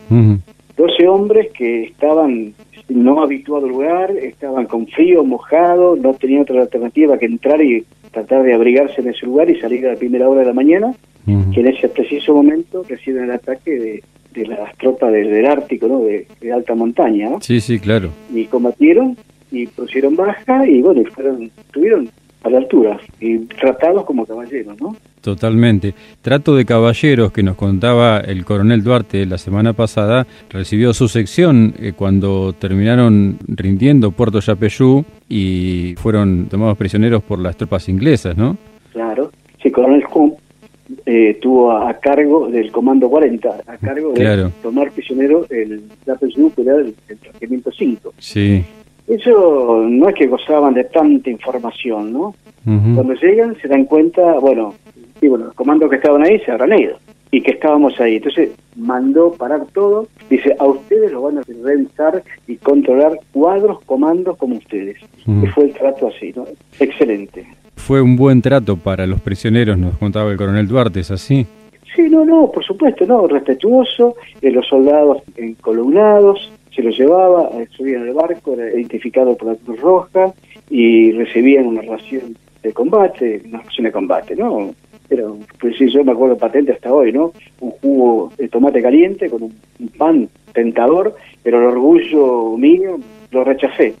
[0.77, 2.53] 12 hombres que estaban
[2.89, 7.85] no habituados al lugar, estaban con frío, mojados, no tenían otra alternativa que entrar y
[8.11, 10.93] tratar de abrigarse en ese lugar y salir a la primera hora de la mañana,
[11.25, 16.01] que en ese preciso momento reciben el ataque de, las tropas del, Ártico, ¿no?
[16.01, 17.41] De, alta montaña, ¿no?
[17.41, 18.09] Sí, sí, claro.
[18.33, 19.17] Y combatieron
[19.51, 22.09] y pusieron baja y bueno, fueron, tuvieron
[22.45, 24.95] a la altura y tratados como caballeros, ¿no?
[25.21, 25.95] Totalmente.
[26.21, 31.73] Trato de caballeros que nos contaba el coronel Duarte la semana pasada, recibió su sección
[31.79, 38.57] eh, cuando terminaron rindiendo Puerto Yapeyú y fueron tomados prisioneros por las tropas inglesas, ¿no?
[38.93, 39.31] Claro.
[39.63, 40.33] Sí, coronel Hume
[41.07, 46.61] eh, tuvo a, cargo del Comando 40, a cargo de tomar prisionero el Yapeyú, que
[46.61, 46.93] era el,
[47.41, 48.13] el 5.
[48.19, 48.63] Sí.
[49.07, 52.35] Eso no es que gozaban de tanta información, ¿no?
[52.63, 54.73] Cuando llegan se dan cuenta, bueno,
[55.21, 56.97] y bueno, los comandos que estaban ahí se habrán ido
[57.29, 58.15] y que estábamos ahí.
[58.15, 64.37] Entonces mandó parar todo, dice, a ustedes lo van a revisar y controlar cuadros, comandos
[64.37, 64.97] como ustedes.
[65.27, 66.45] Y fue el trato así, ¿no?
[66.79, 67.45] Excelente.
[67.75, 71.45] Fue un buen trato para los prisioneros, nos contaba el coronel Duarte, ¿es así?
[71.95, 78.03] Sí, no, no, por supuesto, no, respetuoso, de los soldados encolumnados, se los llevaba, subían
[78.03, 80.33] al barco, era identificado por la Cruz Roja
[80.69, 84.73] y recibían una ración de combate, una ración de combate, ¿no?
[85.07, 87.31] Pero, pues sí, yo me acuerdo patente hasta hoy, ¿no?
[87.61, 89.53] Un jugo de tomate caliente con un,
[89.97, 92.97] pan tentador, pero el orgullo mío
[93.31, 93.93] lo rechacé,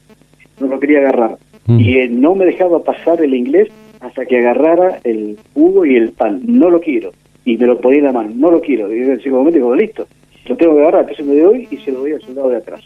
[0.59, 1.37] no lo quería agarrar.
[1.67, 1.79] Mm.
[1.79, 6.11] Y él no me dejaba pasar el inglés hasta que agarrara el jugo y el
[6.11, 6.41] pan.
[6.45, 7.11] No lo quiero.
[7.43, 8.31] Y me lo ponía en la mano.
[8.35, 8.93] No lo quiero.
[8.93, 10.07] Y en ese momento digo, listo
[10.45, 12.81] lo tengo que agarrar, entonces me doy y se lo doy al soldado de atrás.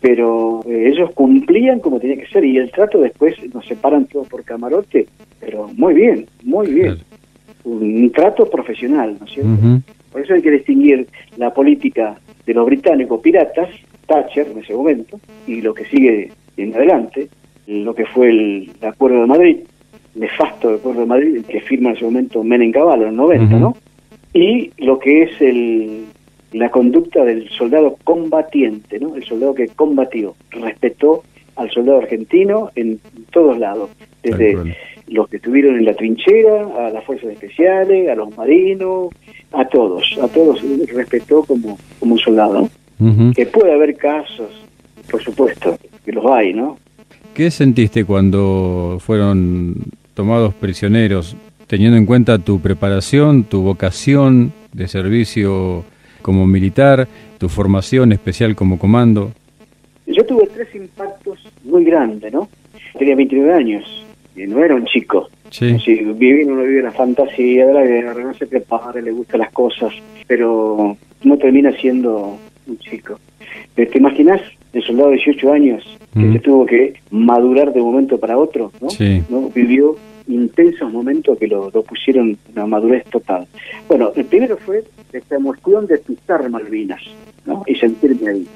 [0.00, 4.28] Pero eh, ellos cumplían como tenía que ser y el trato después nos separan todos
[4.28, 5.06] por camarote,
[5.40, 6.98] pero muy bien, muy bien.
[7.64, 9.82] Un, trato profesional, ¿no es cierto?
[10.12, 13.68] Por eso hay que distinguir la política de los británicos piratas,
[14.06, 17.28] Thatcher en ese momento, y lo que sigue en adelante,
[17.66, 19.56] lo que fue el, Acuerdo de Madrid,
[20.14, 23.76] nefasto Acuerdo de Madrid, que firma en ese momento Menem Cavallo en el 90, ¿no?
[24.32, 26.04] Y lo que es el,
[26.52, 29.16] la conducta del soldado combatiente, ¿no?
[29.16, 31.22] El soldado que combatió, respetó
[31.56, 33.90] al soldado argentino en todos lados,
[34.22, 34.76] desde
[35.08, 39.08] los que estuvieron en la trinchera, a las fuerzas especiales, a los marinos,
[39.52, 40.60] a todos, a todos
[40.92, 42.68] respetó como, como un soldado.
[43.34, 44.50] Que puede haber casos,
[45.10, 46.78] por supuesto, que los hay, ¿no?
[47.34, 49.74] ¿Qué sentiste cuando fueron
[50.14, 55.84] tomados prisioneros, teniendo en cuenta tu preparación, tu vocación de servicio
[56.26, 57.06] como militar,
[57.38, 59.30] tu formación especial como comando?
[60.08, 62.48] Yo tuve tres impactos muy grandes, ¿no?
[62.98, 63.84] Tenía 29 años,
[64.34, 65.28] y no era un chico.
[65.52, 65.78] Sí.
[65.78, 69.52] Si vive, uno vive la fantasía de la guerra, no se prepara, le gustan las
[69.52, 69.92] cosas,
[70.26, 72.36] pero no termina siendo
[72.66, 73.20] un chico.
[73.76, 74.40] ¿Te imaginas
[74.72, 76.32] el soldado de 18 años que mm.
[76.32, 78.72] se tuvo que madurar de un momento para otro?
[78.80, 78.90] ¿no?
[78.90, 79.22] Sí.
[79.28, 79.48] ¿No?
[79.54, 83.46] Vivió intensos momentos que lo, lo pusieron una madurez total.
[83.86, 84.82] Bueno, el primero fue
[85.16, 87.02] esta emoción de pisar Malvinas
[87.44, 87.62] ¿no?
[87.66, 88.46] y sentirme ahí.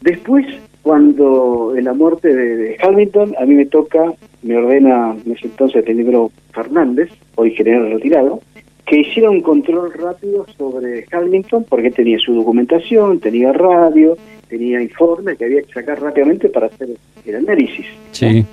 [0.00, 0.46] Después,
[0.82, 5.84] cuando en la muerte de, Hamilton, a mí me toca, me ordena en ese entonces
[5.86, 8.40] el libro Fernández, hoy general retirado,
[8.86, 14.16] que hiciera un control rápido sobre Hamilton, porque tenía su documentación, tenía radio,
[14.48, 16.88] tenía informes que había que sacar rápidamente para hacer
[17.24, 17.86] el análisis.
[18.12, 18.44] Sí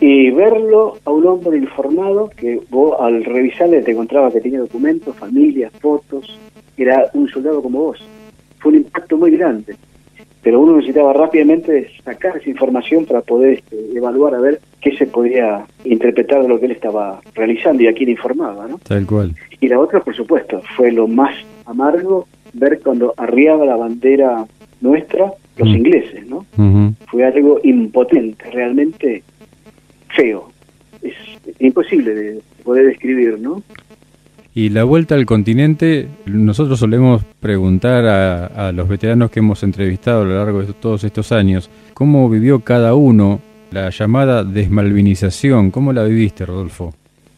[0.00, 5.16] y verlo a un hombre informado que vos al revisarle te encontrabas que tenía documentos,
[5.16, 6.38] familias, fotos,
[6.82, 7.98] era un soldado como vos.
[8.58, 9.76] Fue un impacto muy grande,
[10.42, 15.06] pero uno necesitaba rápidamente sacar esa información para poder este, evaluar a ver qué se
[15.06, 18.78] podía interpretar de lo que él estaba realizando y a quién informaba, ¿no?
[18.78, 19.34] Tal cual.
[19.60, 21.34] Y la otra, por supuesto, fue lo más
[21.66, 24.46] amargo ver cuando arriaba la bandera
[24.80, 25.76] nuestra los mm.
[25.76, 26.46] ingleses, ¿no?
[27.10, 29.22] Fue algo impotente, realmente
[30.14, 30.50] feo.
[31.02, 31.14] Es
[31.58, 33.62] imposible de poder describir, ¿no?
[34.58, 40.24] Y la vuelta al continente, nosotros solemos preguntar a, los veteranos que hemos entrevistado a
[40.24, 43.38] lo largo de todos estos años, ¿cómo vivió cada uno
[43.70, 45.70] la llamada desmalvinización?
[45.70, 46.92] ¿Cómo la viviste, Rodolfo?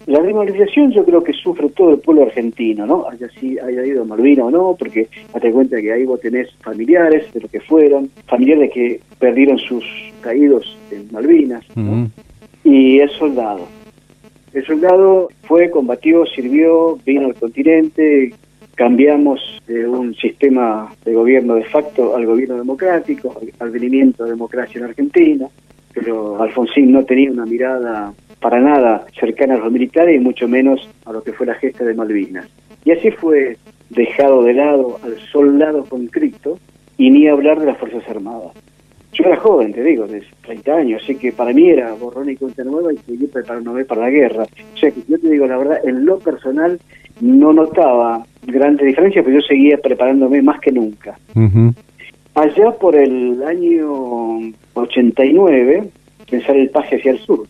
[0.06, 3.06] La desmalvinización yo creo que sufre todo el pueblo argentino, ¿no?
[3.06, 6.50] Haya, si haya ido a Malvina o no, porque date cuenta que ahí vos tenés
[6.62, 9.85] familiares de lo que fueron, familiares que perdieron sus
[10.22, 12.11] caídos en Malvinas, ¿no?
[12.64, 13.68] y el soldado.
[14.53, 18.35] El soldado fue, combatió, sirvió, vino al continente,
[18.75, 24.79] cambiamos de un sistema de gobierno de facto al gobierno democrático, al venimiento de democracia
[24.79, 25.47] en Argentina,
[25.95, 30.89] pero Alfonsín no tenía una mirada para nada cercana a los militares y mucho menos
[31.05, 32.49] a lo que fue la gesta de Malvinas.
[32.85, 33.57] Y así fue
[33.91, 36.59] dejado de lado al soldado conscripto
[36.97, 38.53] y ni hablar de las Fuerzas Armadas.
[39.12, 42.37] Yo era joven, te digo, de 30 años, así que para mí era borrón y
[42.37, 44.44] cuenta nueva y seguir preparándome para la guerra.
[44.44, 46.79] O sea que yo te digo la verdad, en lo personal
[47.20, 51.18] no notaba grandes diferencias, pero yo seguía preparándome más que nunca.
[52.35, 55.88] Allá por el año 89,
[56.31, 57.46] pensar el pase hacia el sur.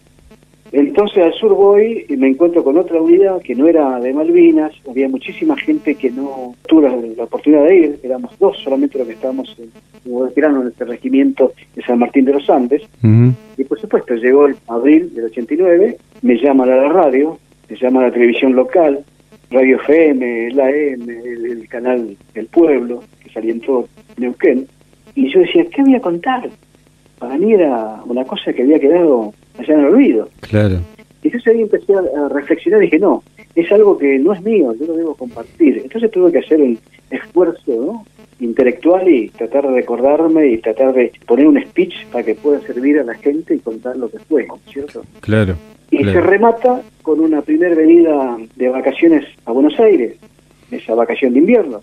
[0.72, 4.72] Entonces al sur voy y me encuentro con otra unidad que no era de Malvinas,
[4.88, 9.14] había muchísima gente que no tuvo la, oportunidad de ir, éramos dos solamente los que
[9.14, 9.56] estábamos
[10.04, 12.82] como veteranos en este regimiento de San Martín de los Andes,
[13.56, 17.36] y por supuesto llegó el abril del 89, me llaman a la radio,
[17.68, 19.04] me llaman a la televisión local,
[19.50, 24.68] Radio FM, el AM, el, canal del pueblo, que salía en todo Neuquén,
[25.16, 26.48] y yo decía, ¿qué voy a contar?
[27.18, 29.86] Para mí era una cosa que había quedado allá en el
[30.40, 30.80] Claro.
[31.22, 33.22] Y entonces ahí empecé a, reflexionar y dije, no,
[33.54, 35.78] es algo que no es mío, yo lo debo compartir.
[35.82, 36.78] Entonces tuve que hacer un
[37.10, 38.04] esfuerzo
[38.40, 42.98] intelectual y tratar de recordarme y tratar de poner un speech para que pueda servir
[42.98, 45.02] a la gente y contar lo que fue, ¿cierto?
[45.20, 45.56] Claro.
[45.90, 50.16] Y se remata con una primera venida de vacaciones a Buenos Aires,
[50.70, 51.80] esa vacación de invierno.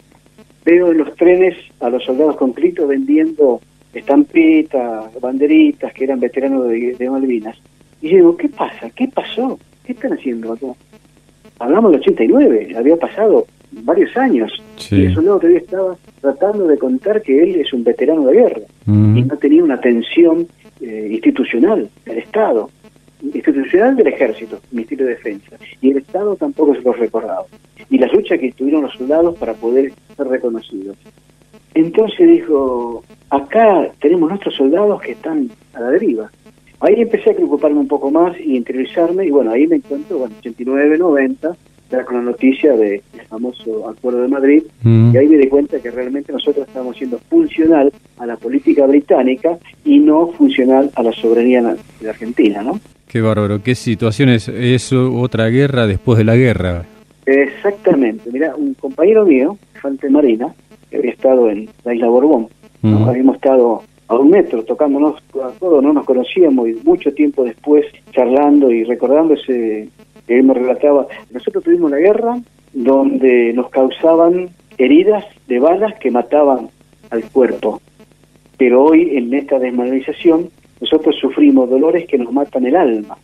[0.66, 2.54] Veo en los trenes a los soldados con
[2.88, 3.62] vendiendo
[3.94, 7.58] estampitas, banderitas, que eran veteranos de, Malvinas.
[8.02, 8.90] Y yo digo, ¿qué pasa?
[8.96, 9.60] ¿Qué pasó?
[9.84, 10.68] ¿Qué están haciendo acá?
[11.60, 14.52] Hablamos del 89, había pasado varios años.
[14.92, 18.62] Y el soldado todavía estaba tratando de contar que él es un veterano de guerra
[18.86, 20.48] y no tenía una atención
[20.82, 22.70] eh, institucional del Estado,
[23.22, 25.58] institucional del Ejército, Ministerio de Defensa.
[25.82, 27.46] Y el Estado tampoco se lo recordaba.
[27.90, 30.98] Y las luchas que tuvieron los soldados para poder ser reconocidos.
[31.74, 36.32] Entonces dijo, acá tenemos nuestros soldados que están a la deriva.
[36.80, 40.36] Ahí empecé a preocuparme un poco más y interiorizarme, y bueno, ahí me encuentro, bueno,
[40.40, 41.56] 89, 90,
[41.90, 45.12] ya con la noticia del famoso Acuerdo de Madrid, mm.
[45.14, 49.58] y ahí me di cuenta que realmente nosotros estamos siendo funcional a la política británica
[49.86, 52.80] y no funcional a la soberanía de Argentina, ¿no?
[53.08, 56.86] Qué bárbaro, qué situación es, es otra guerra después de la guerra.
[57.26, 60.54] Exactamente, mira, un compañero mío, Fante Marina,
[60.94, 62.48] había estado en la isla Borbón.
[62.84, 67.86] Habíamos estado a un metro tocándonos a todos, no nos conocíamos y mucho tiempo después
[68.12, 69.90] charlando y recordando ese
[70.28, 71.08] él me relataba.
[71.32, 72.38] Nosotros tuvimos la guerra
[72.74, 76.70] donde nos causaban heridas de balas que mataban
[77.10, 77.82] al cuerpo.
[78.58, 80.50] Pero hoy en esta desmoralización
[80.82, 83.18] nosotros sufrimos dolores que nos matan el alma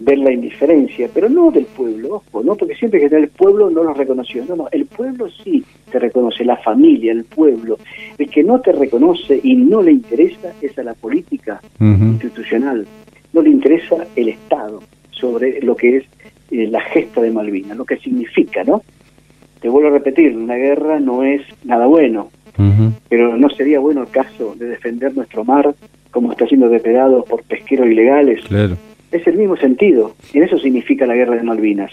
[0.00, 2.56] ver la indiferencia, pero no del pueblo, ojo, ¿no?
[2.56, 4.44] Porque siempre que el pueblo no lo reconoció.
[4.44, 7.78] No, no, el pueblo sí te reconoce, la familia, el pueblo.
[8.18, 12.86] El que no te reconoce y no le interesa es a la política institucional.
[13.32, 16.04] No le interesa el Estado sobre lo que es
[16.50, 18.82] eh, la gesta de Malvinas, lo que significa, ¿no?
[19.60, 22.30] Te vuelvo a repetir, una guerra no es nada bueno,
[23.08, 25.74] pero no sería bueno el caso de defender nuestro mar
[26.10, 28.44] como está siendo depredado por pesqueros ilegales.
[28.44, 28.76] Claro
[29.18, 30.14] es el mismo sentido.
[30.32, 31.90] Y eso significa la guerra de Malvinas.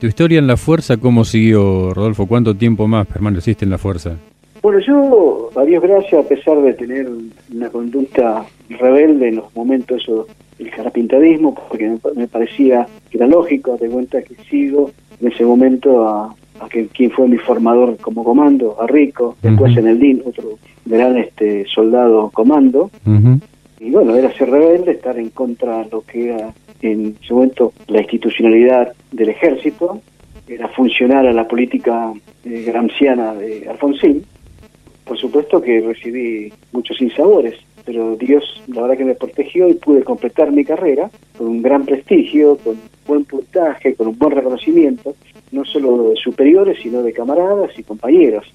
[0.00, 2.26] ¿Tu historia en la fuerza cómo siguió, Rodolfo?
[2.26, 4.16] ¿Cuánto tiempo más permaneciste en la fuerza?
[4.62, 7.08] Bueno, yo, a Dios gracias, a pesar de tener
[7.52, 10.04] una conducta rebelde en los momentos
[10.58, 16.08] del carapintadismo, porque me, parecía que era lógico, de cuenta que sigo en ese momento
[16.08, 16.34] a,
[16.92, 21.64] quien fue mi formador como comando, a Rico, después en el DIN, otro gran este
[21.72, 22.90] soldado comando,
[23.80, 27.72] y bueno, era ser rebelde, estar en contra de lo que era en su momento
[27.86, 30.00] la institucionalidad del ejército,
[30.46, 32.12] era funcionar a la política
[32.44, 34.24] eh, gramsciana de Alfonsín.
[35.04, 40.02] Por supuesto que recibí muchos insabores, pero Dios la verdad que me protegió y pude
[40.02, 45.14] completar mi carrera con un gran prestigio, con buen puntaje, con un buen reconocimiento,
[45.50, 48.46] no solo de superiores, sino de camaradas y compañeros.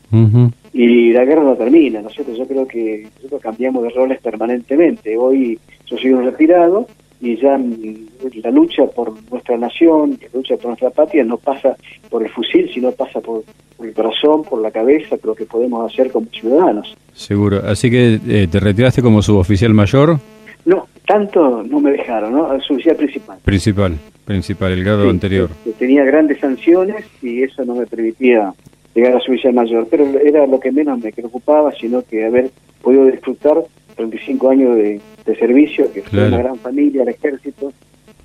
[0.73, 5.17] Y la guerra no termina, ¿no Yo creo que nosotros cambiamos de roles permanentemente.
[5.17, 6.88] Hoy yo soy un retirado
[7.21, 11.75] y ya la lucha por nuestra nación, la lucha por nuestra patria no pasa
[12.10, 13.43] por el fusil, sino pasa por,
[13.82, 16.95] el corazón, por la cabeza, por lo que podemos hacer como ciudadanos.
[17.13, 17.62] Seguro.
[17.65, 20.19] Así que eh, te retiraste como suboficial mayor.
[20.65, 22.60] No, tanto no me dejaron, ¿no?
[22.62, 23.39] Suboficial principal.
[23.43, 25.49] Principal, principal, el grado anterior.
[25.78, 28.54] tenía grandes sanciones y eso no me permitía
[28.96, 33.06] llegar a suboficial mayor, pero era lo que menos me preocupaba, sino que haber podido
[33.06, 33.58] disfrutar
[33.96, 35.02] 35 años de,
[35.40, 37.71] servicio, que fue una gran familia, el ejército,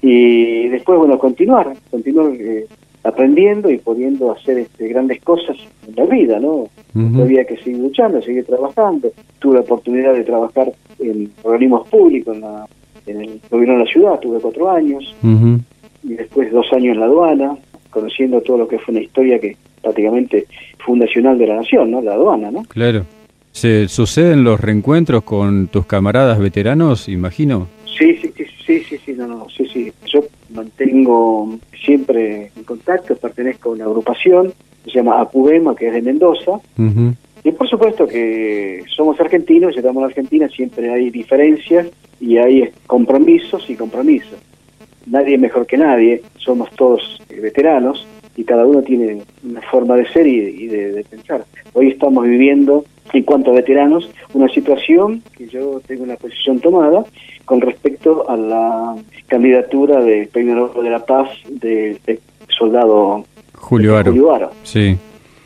[0.02, 2.66] y después, bueno, continuar, continuar eh,
[3.08, 5.56] aprendiendo y pudiendo hacer este, grandes cosas
[5.86, 6.68] en la vida, ¿no?
[7.20, 9.12] Había que seguir luchando, seguir trabajando.
[9.38, 12.66] Tuve la oportunidad de trabajar en organismos públicos, en, la,
[13.06, 15.14] en el gobierno de la ciudad, tuve cuatro años,
[16.02, 17.56] y después dos años en la aduana,
[17.90, 20.46] conociendo todo lo que fue una historia que prácticamente
[20.78, 22.02] fundacional de la nación, ¿no?
[22.02, 22.62] La aduana, ¿no?
[22.64, 23.04] Claro.
[23.52, 27.68] ¿Se suceden los reencuentros con tus camaradas veteranos, imagino?
[27.86, 29.92] Sí, sí, sí, sí, sí, sí, no, no, sí, sí.
[30.06, 30.20] Yo
[30.50, 34.52] mantengo siempre en contacto, pertenezco a una agrupación
[34.84, 36.52] que se llama Acubema, que es de Mendoza.
[37.44, 41.86] Y por supuesto que somos argentinos, y estamos en Argentina, siempre hay diferencias
[42.20, 44.38] y hay compromisos y compromisos.
[45.06, 48.06] Nadie mejor que nadie, somos todos veteranos
[48.38, 51.44] y cada uno tiene una forma de ser y, de, pensar.
[51.72, 57.04] Hoy estamos viviendo, en cuanto a veteranos, una situación que yo tengo una posición tomada
[57.44, 58.94] con respecto a la
[59.26, 61.98] candidatura de Premio de la Paz del
[62.48, 63.24] soldado
[63.54, 64.52] Julio Aro.
[64.62, 64.96] Sí.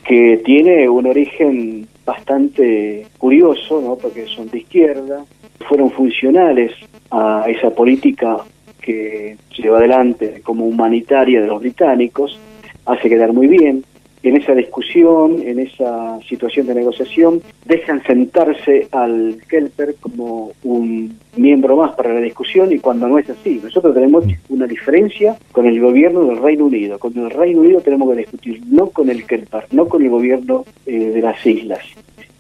[0.05, 3.97] Que tiene un origen bastante curioso, ¿no?
[3.97, 5.25] porque son de izquierda,
[5.67, 6.73] fueron funcionales
[7.11, 8.37] a esa política
[8.83, 12.39] que lleva adelante como humanitaria de los británicos,
[12.87, 13.85] hace quedar muy bien.
[14.23, 21.77] En esa discusión, en esa situación de negociación, dejan sentarse al Kelper como un miembro
[21.77, 23.61] más para la discusión y cuando no es así.
[23.63, 27.01] Nosotros tenemos una diferencia con el gobierno del Reino Unido.
[27.01, 30.65] Con el Reino Unido tenemos que discutir no con el Kelper, no con el gobierno
[30.87, 31.81] eh, de las islas.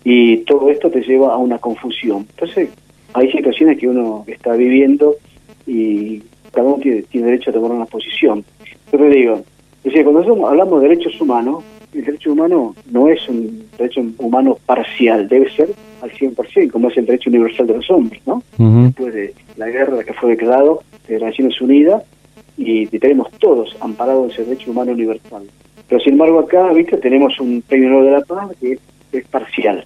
[0.04, 2.28] Y todo esto te lleva a una confusión.
[2.30, 2.68] Entonces,
[3.12, 5.16] hay situaciones que uno está viviendo
[5.66, 6.22] y
[6.52, 8.44] cada uno tiene, tiene derecho a tomar una posición.
[8.90, 9.42] Pero digo,
[9.84, 14.56] es decir, cuando hablamos de derechos humanos, el derecho humano no es un derecho humano
[14.64, 15.70] parcial, debe ser
[16.00, 18.42] al 100%, como es el derecho universal de los hombres, ¿no?
[18.58, 22.02] Después de la guerra que fue declarado de las Naciones Unidas
[22.56, 25.42] y tenemos todos amparados ese derecho humano universal.
[25.88, 26.96] Pero sin embargo acá, ¿viste?
[26.98, 28.78] Tenemos un premio Nobel de la Paz que
[29.12, 29.84] es, parcial.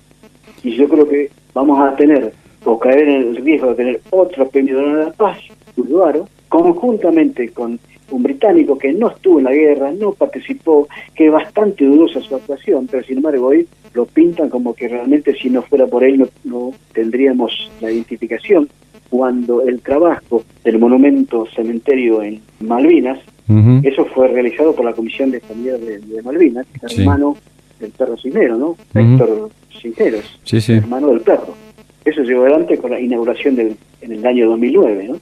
[0.63, 2.33] Y yo creo que vamos a tener,
[2.65, 5.39] o caer en el riesgo de tener otro premio Nobel de la Paz,
[5.77, 7.81] Uruguaro, conjuntamente con
[8.11, 12.35] un británico que no estuvo en la guerra, no participó, que es bastante dudosa su
[12.35, 16.29] actuación, pero sin embargo hoy lo pintan como que realmente si no fuera por él
[16.45, 18.69] no, tendríamos la identificación,
[19.09, 23.19] cuando el trabajo del monumento cementerio en Malvinas,
[23.85, 27.37] eso fue realizado por la Comisión de Familia de, Malvinas, hermano
[27.79, 28.77] del perro Cisnero, ¿no?
[28.93, 29.51] Héctor
[29.81, 31.55] Cisneros, hermano del perro.
[32.05, 35.21] Eso llegó adelante con la inauguración del, en el año 2009, ¿no?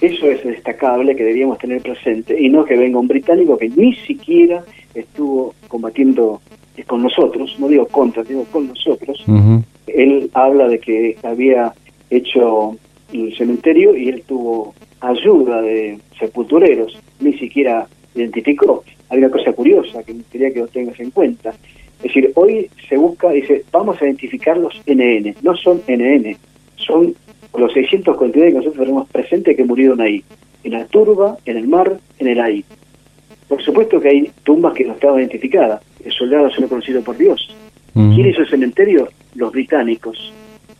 [0.00, 3.94] Eso es destacable que debíamos tener presente y no que venga un británico que ni
[3.94, 4.62] siquiera
[4.94, 6.40] estuvo combatiendo
[6.86, 9.24] con nosotros, no digo contra, digo con nosotros.
[9.86, 11.72] Él habla de que había
[12.10, 12.76] hecho
[13.12, 18.84] el cementerio y él tuvo ayuda de sepultureros, ni siquiera identificó.
[19.08, 21.54] Hay una cosa curiosa que me quería que lo tengas en cuenta.
[21.98, 25.34] Es decir, hoy se busca, dice, vamos a identificar los NN.
[25.42, 26.36] No son NN,
[26.76, 27.14] son
[27.60, 30.22] los 649 que nosotros tenemos presentes que murieron ahí,
[30.64, 32.64] en la turba, en el mar, en el aire.
[33.48, 37.54] Por supuesto que hay tumbas que no estaban identificadas, el soldado solo conocido por Dios.
[37.92, 39.08] ¿Quién hizo el cementerio?
[39.34, 40.32] Los británicos.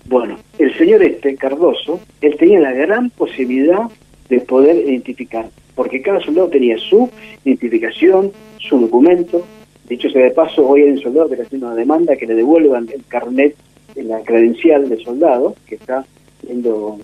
[0.08, 3.88] Bueno, el señor este, Cardoso, él tenía la gran posibilidad
[4.28, 7.08] de poder identificar, porque cada soldado tenía su
[7.44, 9.46] identificación, su documento.
[9.88, 12.34] Dicho sea de paso, hoy hay un soldado que está haciendo una demanda que le
[12.34, 13.56] devuelvan el carnet,
[13.94, 16.04] la credencial de soldado, que está
[16.46, 16.98] siendo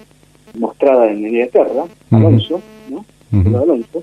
[0.55, 3.05] mostrada en Inglaterra, Alonso, ¿no?
[3.59, 4.03] Alonso,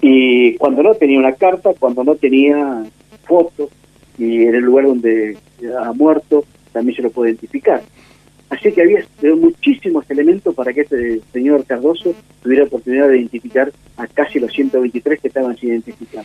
[0.00, 2.84] y cuando no tenía una carta, cuando no tenía
[3.24, 3.70] fotos,
[4.18, 5.36] y en el lugar donde
[5.80, 7.82] ha muerto también se lo puede identificar.
[8.50, 9.04] Así que había
[9.34, 15.20] muchísimos elementos para que este señor Cardoso tuviera oportunidad de identificar a casi los 123
[15.20, 16.24] que estaban sin identificar.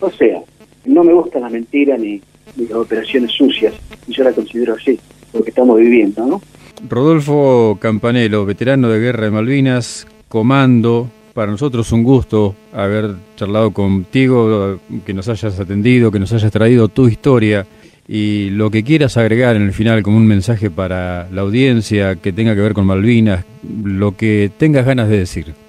[0.00, 0.40] O sea,
[0.86, 2.20] no me gusta la mentira ni,
[2.56, 3.74] ni las operaciones sucias,
[4.08, 4.98] y yo la considero así,
[5.30, 6.42] porque estamos viviendo, ¿no?
[6.88, 11.10] Rodolfo Campanelo, veterano de guerra de Malvinas, comando.
[11.34, 16.88] Para nosotros un gusto haber charlado contigo, que nos hayas atendido, que nos hayas traído
[16.88, 17.66] tu historia
[18.08, 22.32] y lo que quieras agregar en el final como un mensaje para la audiencia que
[22.32, 23.44] tenga que ver con Malvinas,
[23.84, 25.67] lo que tengas ganas de decir.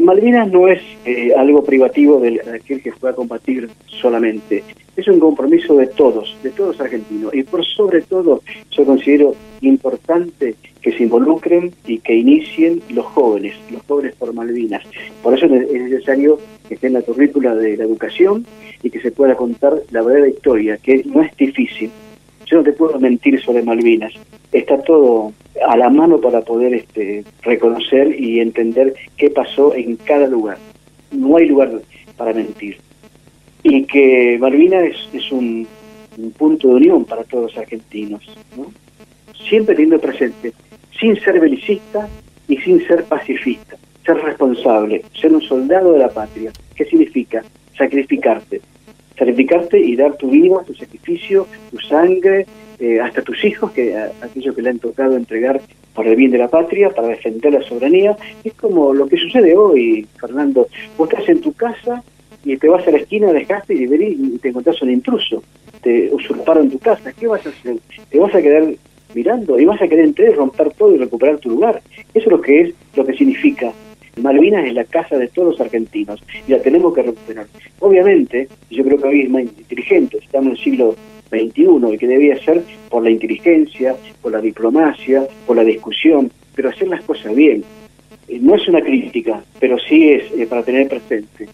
[0.00, 4.64] Malvinas no es eh, algo privativo de aquel que fue a combatir solamente.
[4.96, 7.34] Es un compromiso de todos, de todos argentinos.
[7.34, 13.54] Y por sobre todo, yo considero importante que se involucren y que inicien los jóvenes,
[13.70, 14.82] los jóvenes por Malvinas.
[15.22, 16.38] Por eso es necesario
[16.68, 18.44] que esté en la currícula de la educación
[18.82, 21.90] y que se pueda contar la verdadera historia, que no es difícil.
[22.46, 24.12] Yo no te puedo mentir sobre Malvinas.
[24.52, 25.32] Está todo
[25.66, 30.58] a la mano para poder este, reconocer y entender qué pasó en cada lugar.
[31.10, 31.70] No hay lugar
[32.16, 32.78] para mentir.
[33.62, 35.66] y que Malvinas es, un,
[36.36, 38.22] punto de unión para todos los argentinos,
[39.48, 40.52] siempre teniendo presente,
[40.98, 42.08] sin ser belicista
[42.48, 46.52] y sin ser pacifista, ser responsable, ser un soldado de la patria.
[46.74, 47.42] ¿Qué significa?
[47.78, 48.60] Sacrificarte,
[49.16, 52.46] sacrificarte y dar tu vida, tu sacrificio, tu sangre,
[52.82, 55.60] eh, hasta tus hijos, que aquellos que le han tocado entregar
[55.94, 58.16] por el bien de la patria, para defender la soberanía.
[58.42, 60.66] Es como lo que sucede hoy, Fernando.
[60.98, 62.02] Vos estás en tu casa
[62.44, 65.44] y te vas a la esquina, dejaste y, y te encontrás un intruso.
[65.80, 67.12] Te usurparon tu casa.
[67.12, 67.76] ¿Qué vas a hacer?
[68.10, 68.64] ¿Te vas a quedar
[69.14, 71.80] mirando y vas a querer entrar, romper todo y recuperar tu lugar?
[72.14, 73.72] Eso es lo que es, lo que significa.
[74.20, 77.46] Malvinas es la casa de todos los argentinos y la tenemos que recuperar.
[77.78, 80.96] Obviamente, yo creo que hoy es más inteligente, estamos en el siglo
[81.32, 86.68] XXI y que debía ser por la inteligencia, por la diplomacia, por la discusión, pero
[86.68, 87.64] hacer las cosas bien.
[88.28, 91.48] Eh, no es una crítica, pero sí es eh, para tener presente.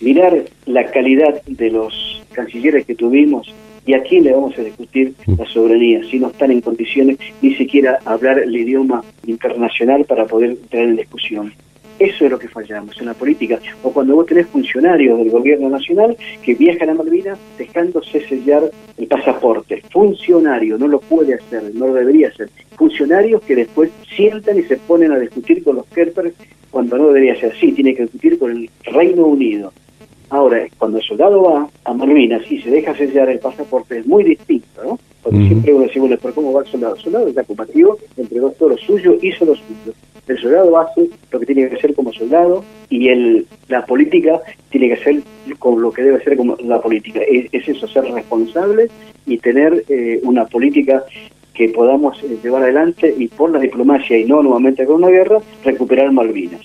[0.00, 3.52] Mirar la calidad de los cancilleres que tuvimos
[3.86, 7.54] y a quién le vamos a discutir la soberanía si no están en condiciones ni
[7.54, 11.52] siquiera hablar el idioma internacional para poder tener en discusión.
[11.98, 13.58] Eso es lo que fallamos en la política.
[13.82, 19.06] O cuando vos tenés funcionarios del gobierno nacional que viajan a Malvinas dejándose sellar el
[19.06, 19.82] pasaporte.
[19.90, 22.50] Funcionario, no lo puede hacer, no lo debería hacer.
[22.76, 26.34] Funcionarios que después sientan y se ponen a discutir con los Kerpers
[26.70, 29.72] cuando no debería ser así, tiene que discutir con el Reino Unido.
[30.30, 34.24] Ahora, cuando el soldado va a Malvinas y se deja sellar el pasaporte, es muy
[34.24, 34.98] distinto, ¿no?
[35.24, 36.96] Porque siempre uno dice, bueno, ¿por cómo va el soldado?
[36.96, 39.94] El soldado está combativo, entregó todo lo suyo, hizo lo suyo.
[40.28, 44.90] El soldado hace lo que tiene que hacer como soldado y el, la política tiene
[44.90, 45.22] que ser
[45.58, 47.20] con lo que debe ser como la política.
[47.26, 48.88] Es, eso, ser responsable
[49.26, 51.04] y tener eh, una política
[51.54, 55.38] que podamos eh, llevar adelante y por la diplomacia y no nuevamente con una guerra,
[55.64, 56.60] recuperar Malvinas.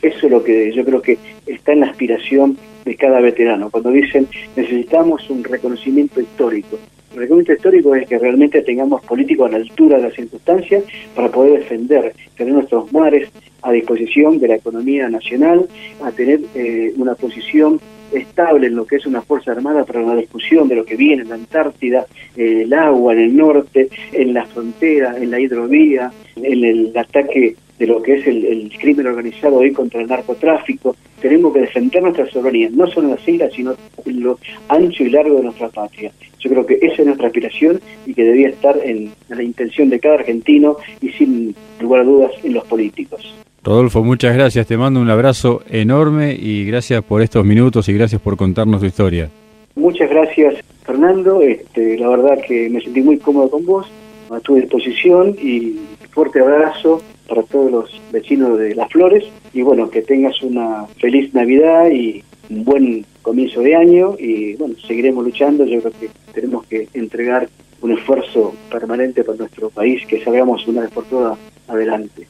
[0.00, 3.70] Eso es lo que yo creo que está en la aspiración de cada veterano.
[3.70, 4.26] Cuando dicen
[4.56, 6.78] necesitamos un reconocimiento histórico,
[7.12, 11.30] el reconocimiento histórico es que realmente tengamos políticos a la altura de las circunstancias para
[11.30, 13.28] poder defender, tener nuestros mares
[13.62, 15.68] a disposición de la economía nacional,
[16.02, 17.78] a tener eh, una posición
[18.12, 21.22] estable en lo que es una Fuerza Armada para la discusión de lo que viene
[21.22, 22.06] en la Antártida,
[22.36, 27.56] eh, el agua en el norte, en la frontera, en la hidrovía, en el ataque
[27.82, 30.94] de lo que es el, crimen organizado hoy contra el narcotráfico.
[31.20, 33.74] Tenemos que defender nuestra soberanía, no solo en las islas, sino
[34.06, 36.12] en lo ancho y largo de nuestra patria.
[36.38, 39.98] Yo creo que esa es nuestra aspiración y que debía estar en, la intención de
[39.98, 43.34] cada argentino y sin lugar a dudas en los políticos.
[43.64, 44.64] Rodolfo, muchas gracias.
[44.68, 48.86] Te mando un abrazo enorme y gracias por estos minutos y gracias por contarnos tu
[48.86, 49.28] historia.
[49.74, 50.54] Muchas gracias,
[50.84, 51.42] Fernando.
[51.42, 53.86] Este, la verdad que me sentí muy cómodo con vos,
[54.30, 55.74] a tu disposición y
[56.12, 61.32] fuerte abrazo para todos los vecinos de Las Flores y bueno, que tengas una feliz
[61.34, 66.66] Navidad y un buen comienzo de año y bueno, seguiremos luchando, yo creo que tenemos
[66.66, 67.48] que entregar
[67.80, 71.38] un esfuerzo permanente para nuestro país, que salgamos una vez por todas
[71.68, 72.26] adelante.